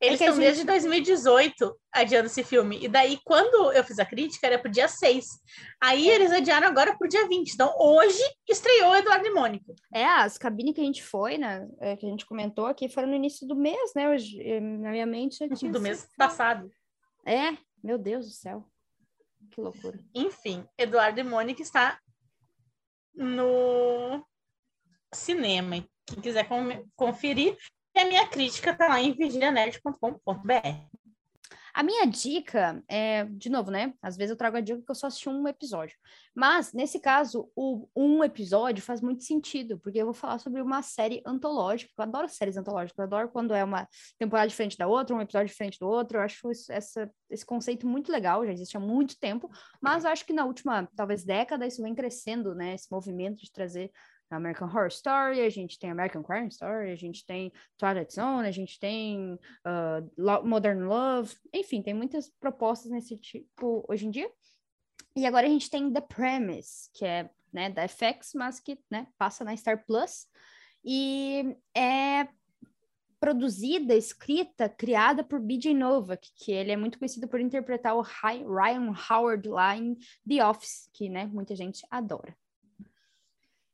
Eles 0.02 0.20
é 0.20 0.24
estão 0.24 0.34
gente... 0.34 0.44
desde 0.44 0.64
2018 0.64 1.80
adiando 1.92 2.26
esse 2.26 2.42
filme. 2.42 2.76
E 2.82 2.88
daí, 2.88 3.20
quando 3.24 3.72
eu 3.72 3.84
fiz 3.84 4.00
a 4.00 4.04
crítica, 4.04 4.48
era 4.48 4.58
pro 4.58 4.68
dia 4.68 4.88
6. 4.88 5.24
Aí 5.80 6.10
é. 6.10 6.14
eles 6.16 6.32
adiaram 6.32 6.66
agora 6.66 6.98
pro 6.98 7.08
dia 7.08 7.28
20. 7.28 7.52
Então, 7.52 7.72
hoje 7.78 8.20
estreou 8.48 8.96
Eduardo 8.96 9.24
e 9.24 9.30
Mônica. 9.30 9.72
É, 9.94 10.04
as 10.04 10.36
cabines 10.36 10.74
que 10.74 10.80
a 10.80 10.84
gente 10.84 11.04
foi, 11.04 11.38
né? 11.38 11.68
É, 11.80 11.96
que 11.96 12.04
a 12.04 12.08
gente 12.08 12.26
comentou 12.26 12.66
aqui, 12.66 12.88
foram 12.88 13.06
no 13.06 13.14
início 13.14 13.46
do 13.46 13.54
mês, 13.54 13.92
né? 13.94 14.10
Hoje, 14.10 14.42
eh, 14.42 14.58
na 14.58 14.90
minha 14.90 15.06
mente 15.06 15.36
já 15.36 15.54
tinha. 15.54 15.70
Do 15.70 15.80
mês 15.80 16.08
passado. 16.18 16.68
É, 17.24 17.56
meu 17.82 17.96
Deus 17.96 18.26
do 18.26 18.32
céu. 18.32 18.66
Que 19.52 19.60
loucura. 19.60 20.00
Enfim, 20.12 20.66
Eduardo 20.76 21.20
e 21.20 21.22
Mônica 21.22 21.62
está 21.62 22.00
no 23.14 24.26
cinema. 25.14 25.76
Quem 26.06 26.20
quiser 26.20 26.48
conferir, 26.96 27.56
a 28.00 28.04
minha 28.04 28.26
crítica 28.26 28.74
tá 28.74 28.88
lá 28.88 29.00
em 29.00 29.12
virginianerd.com.br. 29.12 30.92
A 31.74 31.82
minha 31.82 32.06
dica 32.06 32.82
é, 32.86 33.24
de 33.24 33.48
novo, 33.48 33.70
né? 33.70 33.94
Às 34.02 34.14
vezes 34.14 34.30
eu 34.30 34.36
trago 34.36 34.58
a 34.58 34.60
dica 34.60 34.82
que 34.82 34.90
eu 34.90 34.94
só 34.94 35.06
assisti 35.06 35.30
um 35.30 35.48
episódio. 35.48 35.96
Mas, 36.34 36.74
nesse 36.74 37.00
caso, 37.00 37.50
o 37.56 37.88
um 37.96 38.22
episódio 38.22 38.82
faz 38.82 39.00
muito 39.00 39.24
sentido, 39.24 39.78
porque 39.78 39.98
eu 39.98 40.04
vou 40.04 40.12
falar 40.12 40.38
sobre 40.38 40.60
uma 40.60 40.82
série 40.82 41.22
antológica. 41.24 41.90
Eu 41.96 42.02
adoro 42.02 42.28
séries 42.28 42.58
antológicas, 42.58 42.98
eu 42.98 43.04
adoro 43.04 43.30
quando 43.30 43.54
é 43.54 43.64
uma 43.64 43.88
temporada 44.18 44.48
diferente 44.48 44.76
da 44.76 44.86
outra, 44.86 45.16
um 45.16 45.20
episódio 45.20 45.48
diferente 45.48 45.78
do 45.78 45.88
outro. 45.88 46.18
Eu 46.18 46.22
acho 46.22 46.50
essa, 46.68 47.10
esse 47.30 47.46
conceito 47.46 47.86
muito 47.86 48.12
legal, 48.12 48.44
já 48.44 48.52
existe 48.52 48.76
há 48.76 48.80
muito 48.80 49.18
tempo, 49.18 49.50
mas 49.80 50.04
eu 50.04 50.10
acho 50.10 50.26
que 50.26 50.32
na 50.34 50.44
última, 50.44 50.86
talvez, 50.94 51.24
década, 51.24 51.66
isso 51.66 51.82
vem 51.82 51.94
crescendo, 51.94 52.54
né? 52.54 52.74
Esse 52.74 52.92
movimento 52.92 53.42
de 53.42 53.50
trazer 53.50 53.90
American 54.36 54.68
Horror 54.68 54.88
Story, 54.88 55.40
a 55.40 55.50
gente 55.50 55.78
tem 55.78 55.90
American 55.90 56.22
Crime 56.22 56.48
Story, 56.48 56.90
a 56.90 56.96
gente 56.96 57.24
tem 57.24 57.52
Twilight 57.76 58.14
Zone, 58.14 58.48
a 58.48 58.52
gente 58.52 58.78
tem 58.78 59.38
uh, 59.66 60.46
Modern 60.46 60.84
Love, 60.84 61.34
enfim, 61.52 61.82
tem 61.82 61.94
muitas 61.94 62.28
propostas 62.28 62.90
nesse 62.90 63.16
tipo 63.16 63.84
hoje 63.88 64.06
em 64.06 64.10
dia. 64.10 64.30
E 65.14 65.26
agora 65.26 65.46
a 65.46 65.50
gente 65.50 65.68
tem 65.68 65.92
The 65.92 66.00
Premise, 66.00 66.90
que 66.94 67.04
é 67.04 67.30
né, 67.52 67.68
da 67.68 67.86
FX, 67.86 68.32
mas 68.34 68.58
que 68.58 68.78
né, 68.90 69.06
passa 69.18 69.44
na 69.44 69.56
Star 69.56 69.84
Plus. 69.84 70.26
E 70.84 71.56
é 71.76 72.26
produzida, 73.20 73.94
escrita, 73.94 74.68
criada 74.68 75.22
por 75.22 75.38
B.J. 75.38 75.72
Novak, 75.74 76.28
que 76.34 76.50
ele 76.50 76.72
é 76.72 76.76
muito 76.76 76.98
conhecido 76.98 77.28
por 77.28 77.38
interpretar 77.38 77.94
o 77.94 78.00
Ryan 78.00 78.92
Howard 79.08 79.48
lá 79.48 79.76
em 79.76 79.96
The 80.28 80.44
Office, 80.44 80.90
que 80.92 81.08
né, 81.08 81.26
muita 81.26 81.54
gente 81.54 81.86
adora. 81.88 82.36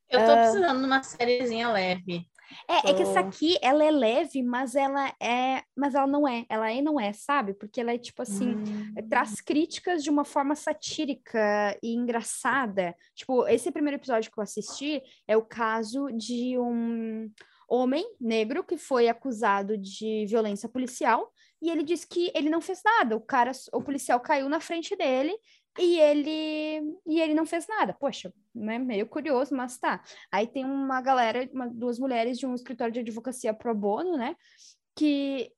Eu 0.09 0.25
tô 0.25 0.33
uh... 0.33 0.35
precisando 0.35 0.79
de 0.79 0.85
uma 0.85 1.03
sériezinha 1.03 1.69
leve. 1.71 2.27
É, 2.67 2.81
tô... 2.81 2.87
é 2.87 2.93
que 2.93 3.01
essa 3.03 3.19
aqui, 3.19 3.57
ela 3.61 3.83
é 3.83 3.91
leve, 3.91 4.41
mas 4.41 4.75
ela 4.75 5.13
é, 5.21 5.61
mas 5.75 5.93
ela 5.93 6.07
não 6.07 6.27
é, 6.27 6.45
ela 6.49 6.69
é 6.69 6.77
e 6.77 6.81
não 6.81 6.99
é, 6.99 7.13
sabe? 7.13 7.53
Porque 7.53 7.79
ela 7.79 7.93
é 7.93 7.97
tipo 7.97 8.21
assim, 8.21 8.55
hum. 8.55 8.93
traz 9.09 9.39
críticas 9.39 10.03
de 10.03 10.09
uma 10.09 10.25
forma 10.25 10.55
satírica 10.55 11.77
e 11.81 11.93
engraçada. 11.93 12.95
Tipo, 13.15 13.47
esse 13.47 13.71
primeiro 13.71 13.97
episódio 13.97 14.31
que 14.31 14.39
eu 14.39 14.43
assisti 14.43 15.01
é 15.27 15.37
o 15.37 15.45
caso 15.45 16.07
de 16.11 16.57
um 16.57 17.29
homem 17.67 18.03
negro 18.19 18.63
que 18.63 18.77
foi 18.77 19.07
acusado 19.07 19.77
de 19.77 20.25
violência 20.27 20.67
policial 20.67 21.31
e 21.61 21.69
ele 21.69 21.83
disse 21.83 22.07
que 22.07 22.31
ele 22.33 22.49
não 22.49 22.61
fez 22.61 22.81
nada. 22.83 23.15
O 23.15 23.21
cara, 23.21 23.51
o 23.73 23.81
policial 23.81 24.19
caiu 24.19 24.47
na 24.47 24.59
frente 24.59 24.95
dele 24.95 25.37
e 25.77 25.99
ele 25.99 26.97
e 27.05 27.19
ele 27.19 27.33
não 27.33 27.45
fez 27.45 27.67
nada. 27.67 27.93
Poxa, 27.93 28.33
né? 28.53 28.79
Meio 28.79 29.07
curioso, 29.07 29.55
mas 29.55 29.77
tá. 29.77 30.01
Aí 30.31 30.47
tem 30.47 30.65
uma 30.65 31.01
galera, 31.01 31.49
uma, 31.53 31.67
duas 31.67 31.99
mulheres 31.99 32.37
de 32.39 32.45
um 32.45 32.55
escritório 32.55 32.93
de 32.93 32.99
advocacia 32.99 33.53
pro 33.53 33.75
bono, 33.75 34.17
né? 34.17 34.35
Que 34.95 35.51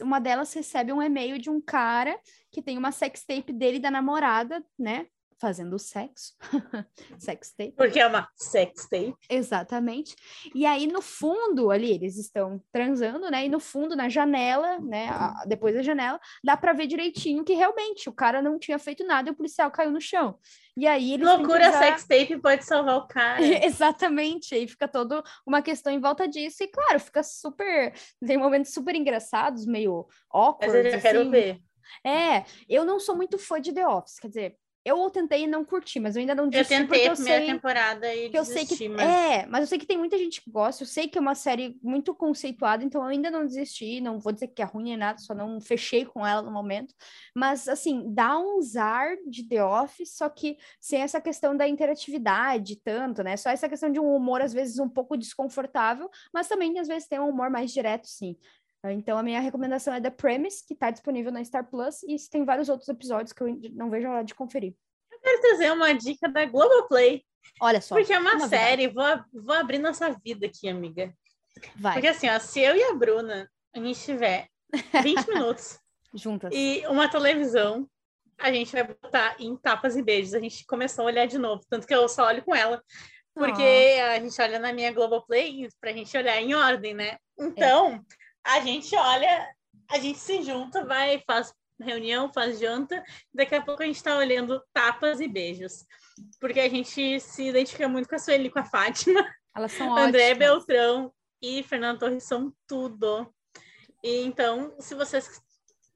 uma 0.00 0.20
delas 0.20 0.52
recebe 0.52 0.92
um 0.92 1.02
e-mail 1.02 1.38
de 1.38 1.50
um 1.50 1.60
cara 1.60 2.18
que 2.50 2.62
tem 2.62 2.78
uma 2.78 2.92
sextape 2.92 3.52
dele 3.52 3.78
da 3.78 3.90
namorada, 3.90 4.64
né? 4.78 5.06
Fazendo 5.38 5.78
sexo. 5.78 6.34
sex 7.18 7.52
tape. 7.52 7.72
Porque 7.76 8.00
é 8.00 8.06
uma 8.06 8.28
sex 8.36 8.88
tape. 8.88 9.14
Exatamente. 9.30 10.14
E 10.54 10.66
aí, 10.66 10.86
no 10.86 11.00
fundo, 11.00 11.70
ali, 11.70 11.92
eles 11.92 12.16
estão 12.16 12.62
transando, 12.72 13.30
né? 13.30 13.46
E 13.46 13.48
no 13.48 13.60
fundo, 13.60 13.96
na 13.96 14.08
janela, 14.08 14.78
né? 14.80 15.08
A, 15.08 15.44
depois 15.46 15.74
da 15.74 15.82
janela, 15.82 16.20
dá 16.44 16.56
para 16.56 16.72
ver 16.72 16.86
direitinho 16.86 17.44
que 17.44 17.54
realmente 17.54 18.08
o 18.08 18.12
cara 18.12 18.42
não 18.42 18.58
tinha 18.58 18.78
feito 18.78 19.04
nada 19.04 19.28
e 19.28 19.32
o 19.32 19.36
policial 19.36 19.70
caiu 19.70 19.90
no 19.90 20.00
chão. 20.00 20.38
E 20.76 20.86
aí 20.86 21.14
eles 21.14 21.26
Loucura, 21.26 21.68
usar... 21.70 21.78
sex 21.78 22.04
tape 22.04 22.38
pode 22.40 22.64
salvar 22.64 22.96
o 22.98 23.06
cara. 23.08 23.40
Exatamente. 23.64 24.54
Aí 24.54 24.66
fica 24.68 24.86
toda 24.86 25.22
uma 25.46 25.62
questão 25.62 25.92
em 25.92 26.00
volta 26.00 26.28
disso. 26.28 26.62
E 26.62 26.68
claro, 26.68 27.00
fica 27.00 27.22
super. 27.22 27.92
Tem 28.24 28.36
momentos 28.36 28.72
super 28.72 28.94
engraçados, 28.94 29.66
meio 29.66 30.06
awkward. 30.30 30.66
Mas 30.66 30.74
eu 30.74 30.90
já 30.90 30.96
assim. 30.96 31.06
quero 31.06 31.30
ver. 31.30 31.60
É, 32.04 32.44
eu 32.68 32.84
não 32.84 33.00
sou 33.00 33.16
muito 33.16 33.38
fã 33.38 33.60
de 33.60 33.72
The 33.72 33.86
Office, 33.86 34.18
quer 34.20 34.28
dizer, 34.28 34.56
eu 34.84 35.10
tentei 35.10 35.46
não 35.46 35.64
curtir, 35.64 36.00
mas 36.00 36.16
eu 36.16 36.20
ainda 36.20 36.34
não 36.34 36.48
desisti. 36.48 36.74
Eu 36.74 36.80
tentei 36.80 37.06
a 37.06 37.14
primeira 37.14 37.38
sei, 37.40 37.46
temporada 37.46 38.14
e 38.14 38.30
que 38.30 38.38
eu 38.38 38.44
sei 38.44 38.64
que 38.64 38.88
mas... 38.88 39.08
É, 39.08 39.46
mas 39.46 39.60
eu 39.62 39.66
sei 39.66 39.78
que 39.78 39.86
tem 39.86 39.98
muita 39.98 40.16
gente 40.16 40.40
que 40.40 40.50
gosta, 40.50 40.82
eu 40.82 40.86
sei 40.86 41.08
que 41.08 41.18
é 41.18 41.20
uma 41.20 41.34
série 41.34 41.78
muito 41.82 42.14
conceituada, 42.14 42.84
então 42.84 43.02
eu 43.02 43.08
ainda 43.08 43.30
não 43.30 43.44
desisti, 43.44 44.00
não 44.00 44.18
vou 44.18 44.32
dizer 44.32 44.48
que 44.48 44.62
é 44.62 44.64
ruim 44.64 44.84
nem 44.84 44.96
nada, 44.96 45.18
só 45.18 45.34
não 45.34 45.60
fechei 45.60 46.04
com 46.04 46.26
ela 46.26 46.42
no 46.42 46.50
momento. 46.50 46.94
Mas, 47.34 47.68
assim, 47.68 48.04
dá 48.12 48.38
um 48.38 48.60
zar 48.62 49.16
de 49.26 49.46
The 49.46 49.64
Office, 49.64 50.16
só 50.16 50.28
que 50.28 50.56
sem 50.80 51.02
essa 51.02 51.20
questão 51.20 51.56
da 51.56 51.68
interatividade 51.68 52.76
tanto, 52.76 53.22
né? 53.22 53.36
Só 53.36 53.50
essa 53.50 53.68
questão 53.68 53.90
de 53.90 54.00
um 54.00 54.14
humor, 54.14 54.40
às 54.40 54.52
vezes, 54.52 54.78
um 54.78 54.88
pouco 54.88 55.16
desconfortável, 55.16 56.10
mas 56.32 56.48
também, 56.48 56.78
às 56.78 56.88
vezes, 56.88 57.08
tem 57.08 57.18
um 57.20 57.28
humor 57.28 57.50
mais 57.50 57.72
direto, 57.72 58.06
sim. 58.06 58.36
Então, 58.84 59.18
a 59.18 59.22
minha 59.22 59.40
recomendação 59.40 59.92
é 59.92 60.00
The 60.00 60.10
Premise, 60.10 60.64
que 60.66 60.74
está 60.74 60.90
disponível 60.90 61.32
na 61.32 61.44
Star 61.44 61.68
Plus, 61.68 62.02
e 62.04 62.16
tem 62.30 62.44
vários 62.44 62.68
outros 62.68 62.88
episódios 62.88 63.32
que 63.32 63.42
eu 63.42 63.58
não 63.72 63.90
vejo 63.90 64.06
a 64.06 64.12
hora 64.12 64.24
de 64.24 64.34
conferir. 64.34 64.74
Eu 65.10 65.18
quero 65.20 65.40
trazer 65.40 65.72
uma 65.72 65.92
dica 65.92 66.28
da 66.28 66.44
Globoplay. 66.44 67.24
Olha 67.60 67.80
só. 67.80 67.96
Porque 67.96 68.12
é 68.12 68.18
uma, 68.18 68.34
uma 68.34 68.48
série, 68.48 68.86
vou, 68.88 69.04
vou 69.32 69.54
abrir 69.54 69.78
nossa 69.78 70.16
vida 70.24 70.46
aqui, 70.46 70.68
amiga. 70.68 71.12
Vai. 71.76 71.94
Porque 71.94 72.06
assim, 72.06 72.28
ó, 72.28 72.38
se 72.38 72.60
eu 72.60 72.76
e 72.76 72.82
a 72.84 72.94
Bruna, 72.94 73.50
a 73.74 73.80
gente 73.80 74.00
tiver 74.00 74.48
20 75.02 75.26
minutos 75.28 75.80
juntas 76.14 76.50
e 76.54 76.84
uma 76.86 77.08
televisão 77.08 77.88
a 78.38 78.52
gente 78.52 78.70
vai 78.70 78.84
botar 78.84 79.36
em 79.40 79.56
tapas 79.56 79.96
e 79.96 80.02
beijos. 80.02 80.32
A 80.32 80.40
gente 80.40 80.64
começou 80.64 81.02
a 81.02 81.06
olhar 81.06 81.26
de 81.26 81.38
novo, 81.38 81.62
tanto 81.68 81.86
que 81.86 81.94
eu 81.94 82.08
só 82.08 82.26
olho 82.26 82.44
com 82.44 82.54
ela. 82.54 82.82
Porque 83.34 83.96
oh. 83.98 84.10
a 84.10 84.18
gente 84.20 84.40
olha 84.40 84.58
na 84.58 84.72
minha 84.72 84.92
Globoplay 84.92 85.68
pra 85.80 85.92
gente 85.92 86.16
olhar 86.16 86.40
em 86.40 86.54
ordem, 86.54 86.94
né? 86.94 87.18
Então, 87.38 87.94
é. 87.94 88.00
A 88.44 88.60
gente 88.60 88.94
olha, 88.96 89.54
a 89.90 89.98
gente 89.98 90.18
se 90.18 90.42
junta, 90.42 90.84
vai, 90.84 91.22
faz 91.26 91.52
reunião, 91.80 92.32
faz 92.32 92.58
janta, 92.58 93.02
daqui 93.32 93.54
a 93.54 93.62
pouco 93.62 93.82
a 93.82 93.86
gente 93.86 94.02
tá 94.02 94.16
olhando 94.16 94.62
tapas 94.72 95.20
e 95.20 95.28
beijos. 95.28 95.84
Porque 96.40 96.60
a 96.60 96.68
gente 96.68 97.20
se 97.20 97.48
identifica 97.48 97.88
muito 97.88 98.08
com 98.08 98.16
a 98.16 98.18
Sueli 98.18 98.50
com 98.50 98.58
a 98.58 98.64
Fátima. 98.64 99.24
Elas 99.54 99.72
são 99.72 99.94
André 99.96 100.34
Beltrão 100.34 101.12
e 101.40 101.62
Fernando 101.62 102.00
Torres 102.00 102.24
são 102.24 102.52
tudo. 102.66 103.32
E 104.02 104.22
então, 104.22 104.74
se 104.80 104.94
vocês 104.94 105.40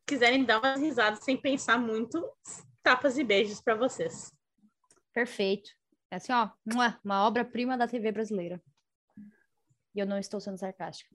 quiserem 0.06 0.44
dar 0.44 0.60
umas 0.60 0.80
risadas 0.80 1.24
sem 1.24 1.36
pensar 1.36 1.78
muito, 1.78 2.24
tapas 2.82 3.18
e 3.18 3.24
beijos 3.24 3.60
para 3.60 3.74
vocês. 3.74 4.32
Perfeito. 5.12 5.70
É 6.10 6.16
assim, 6.16 6.32
ó, 6.32 6.50
uma 7.04 7.26
obra-prima 7.26 7.76
da 7.76 7.88
TV 7.88 8.12
brasileira. 8.12 8.62
E 9.94 10.00
eu 10.00 10.06
não 10.06 10.18
estou 10.18 10.40
sendo 10.40 10.58
sarcástica. 10.58 11.10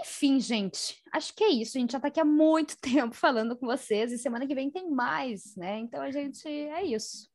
Enfim, 0.00 0.40
gente, 0.40 0.98
acho 1.12 1.34
que 1.34 1.44
é 1.44 1.50
isso. 1.50 1.76
A 1.76 1.80
gente 1.80 1.92
já 1.92 1.98
está 1.98 2.08
aqui 2.08 2.20
há 2.20 2.24
muito 2.24 2.76
tempo 2.80 3.14
falando 3.14 3.56
com 3.56 3.66
vocês 3.66 4.10
e 4.12 4.18
semana 4.18 4.46
que 4.46 4.54
vem 4.54 4.70
tem 4.70 4.90
mais, 4.90 5.54
né? 5.56 5.78
Então 5.78 6.00
a 6.02 6.10
gente 6.10 6.48
é 6.48 6.82
isso. 6.82 7.30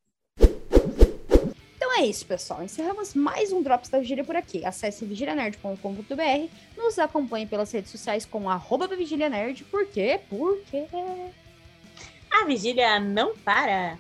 Então 1.75 1.95
é 1.99 2.05
isso, 2.05 2.25
pessoal. 2.25 2.63
Encerramos 2.63 3.13
mais 3.13 3.51
um 3.51 3.61
Drops 3.61 3.89
da 3.89 3.99
Vigília 3.99 4.23
por 4.23 4.35
aqui. 4.35 4.65
Acesse 4.65 5.05
vigilianerd.com.br, 5.05 6.51
nos 6.75 6.97
acompanhe 6.97 7.45
pelas 7.45 7.71
redes 7.71 7.91
sociais 7.91 8.25
com 8.25 8.49
arroba 8.49 8.87
vigilianerd. 8.87 9.63
Por 9.65 9.85
quê? 9.87 10.19
Porque... 10.27 10.87
A 12.31 12.45
vigília 12.45 12.99
não 12.99 13.35
para. 13.37 13.97